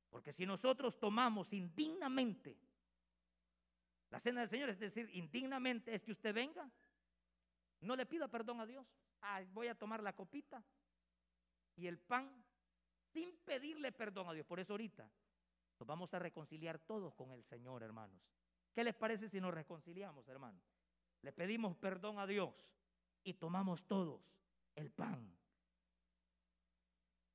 Porque 0.08 0.32
si 0.32 0.46
nosotros 0.46 0.98
tomamos 0.98 1.52
indignamente 1.52 2.56
la 4.08 4.20
cena 4.20 4.40
del 4.40 4.48
Señor, 4.48 4.70
es 4.70 4.78
decir, 4.78 5.10
indignamente 5.12 5.94
es 5.94 6.02
que 6.02 6.12
usted 6.12 6.32
venga 6.32 6.70
no 7.84 7.96
le 7.96 8.06
pida 8.06 8.28
perdón 8.28 8.60
a 8.60 8.66
Dios. 8.66 8.86
voy 9.52 9.68
a 9.68 9.74
tomar 9.74 10.02
la 10.02 10.14
copita 10.14 10.64
y 11.76 11.86
el 11.86 11.98
pan 11.98 12.44
sin 13.12 13.36
pedirle 13.44 13.92
perdón 13.92 14.28
a 14.28 14.32
Dios. 14.32 14.46
Por 14.46 14.58
eso 14.58 14.72
ahorita 14.72 15.10
nos 15.78 15.86
vamos 15.86 16.12
a 16.14 16.18
reconciliar 16.18 16.78
todos 16.78 17.14
con 17.14 17.32
el 17.32 17.44
Señor, 17.44 17.82
hermanos. 17.82 18.22
¿Qué 18.74 18.82
les 18.82 18.94
parece 18.94 19.28
si 19.28 19.40
nos 19.40 19.54
reconciliamos, 19.54 20.28
hermanos? 20.28 20.62
Le 21.22 21.32
pedimos 21.32 21.76
perdón 21.76 22.18
a 22.18 22.26
Dios 22.26 22.52
y 23.22 23.34
tomamos 23.34 23.86
todos 23.86 24.20
el 24.74 24.90
pan, 24.90 25.32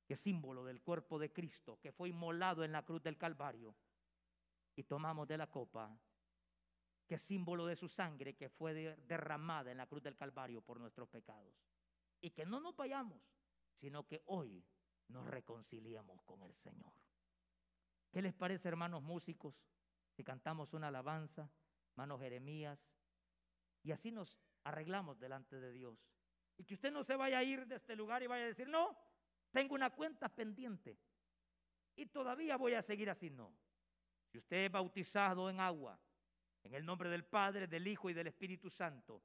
que 0.06 0.16
símbolo 0.16 0.64
del 0.64 0.82
cuerpo 0.82 1.18
de 1.18 1.32
Cristo, 1.32 1.78
que 1.80 1.92
fue 1.92 2.10
inmolado 2.10 2.62
en 2.62 2.72
la 2.72 2.84
cruz 2.84 3.02
del 3.02 3.16
Calvario, 3.16 3.74
y 4.76 4.84
tomamos 4.84 5.26
de 5.26 5.38
la 5.38 5.50
copa 5.50 5.98
que 7.10 7.16
es 7.16 7.22
símbolo 7.22 7.66
de 7.66 7.74
su 7.74 7.88
sangre 7.88 8.36
que 8.36 8.48
fue 8.48 8.96
derramada 9.08 9.72
en 9.72 9.78
la 9.78 9.88
cruz 9.88 10.00
del 10.00 10.16
Calvario 10.16 10.60
por 10.62 10.78
nuestros 10.78 11.08
pecados. 11.08 11.52
Y 12.20 12.30
que 12.30 12.46
no 12.46 12.60
nos 12.60 12.76
vayamos, 12.76 13.20
sino 13.72 14.06
que 14.06 14.22
hoy 14.26 14.64
nos 15.08 15.26
reconciliemos 15.26 16.22
con 16.22 16.44
el 16.44 16.54
Señor. 16.54 16.92
¿Qué 18.12 18.22
les 18.22 18.32
parece, 18.32 18.68
hermanos 18.68 19.02
músicos, 19.02 19.60
si 20.20 20.24
cantamos 20.24 20.74
una 20.74 20.88
alabanza, 20.88 21.50
hermanos 21.92 22.20
Jeremías, 22.20 22.86
y 23.82 23.90
así 23.90 24.10
nos 24.10 24.38
arreglamos 24.64 25.18
delante 25.18 25.58
de 25.58 25.72
Dios? 25.72 25.98
Y 26.58 26.64
que 26.64 26.74
usted 26.74 26.92
no 26.92 27.04
se 27.04 27.16
vaya 27.16 27.38
a 27.38 27.42
ir 27.42 27.66
de 27.66 27.76
este 27.76 27.96
lugar 27.96 28.22
y 28.22 28.26
vaya 28.26 28.44
a 28.44 28.48
decir, 28.48 28.68
no, 28.68 28.98
tengo 29.50 29.74
una 29.74 29.88
cuenta 29.88 30.28
pendiente 30.28 30.98
y 31.96 32.04
todavía 32.04 32.58
voy 32.58 32.74
a 32.74 32.82
seguir 32.82 33.08
así. 33.08 33.30
No. 33.30 33.56
Si 34.26 34.36
usted 34.36 34.66
es 34.66 34.70
bautizado 34.70 35.48
en 35.48 35.58
agua, 35.58 35.98
en 36.64 36.74
el 36.74 36.84
nombre 36.84 37.08
del 37.08 37.24
Padre, 37.24 37.66
del 37.66 37.86
Hijo 37.86 38.10
y 38.10 38.12
del 38.12 38.26
Espíritu 38.26 38.68
Santo, 38.68 39.22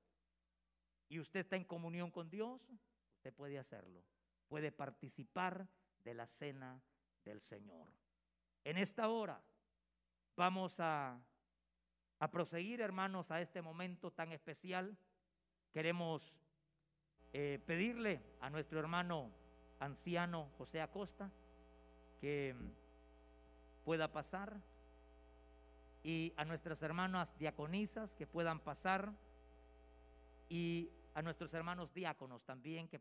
y 1.10 1.19
usted 1.19 1.41
está 1.41 1.58
en 1.58 1.65
comunión 1.65 2.10
con 2.10 2.29
Dios, 2.29 2.62
usted 3.17 3.34
puede 3.34 3.60
hacerlo. 3.60 4.01
Puede 4.47 4.71
participar 4.71 5.67
de 6.05 6.13
la 6.13 6.25
cena 6.25 6.81
del 7.25 7.41
Señor. 7.41 7.91
En 8.63 8.77
esta 8.77 9.10
hora 9.10 9.43
vamos 10.36 10.80
a, 10.80 11.17
a 12.19 12.32
proseguir, 12.32 12.82
hermanos, 12.82 13.32
a 13.32 13.41
este 13.41 13.62
momento 13.62 14.12
tan 14.12 14.32
especial. 14.32 14.98
Queremos 15.74 16.34
eh, 17.34 17.60
pedirle 17.65 18.21
a 18.39 18.50
nuestro 18.50 18.80
hermano 18.80 19.32
anciano 19.80 20.50
José 20.58 20.82
Acosta 20.82 21.32
que 22.21 22.56
pueda 23.84 24.12
pasar 24.12 24.62
y 26.02 26.34
a 26.38 26.45
nuestras 26.45 26.82
hermanas 26.82 27.38
diaconisas 27.38 28.13
que 28.15 28.28
puedan 28.28 28.60
pasar 28.60 29.12
y 30.50 30.89
a 31.13 31.21
nuestros 31.21 31.54
hermanos 31.54 31.93
diáconos 31.93 32.43
también 32.45 32.88
que 32.88 32.93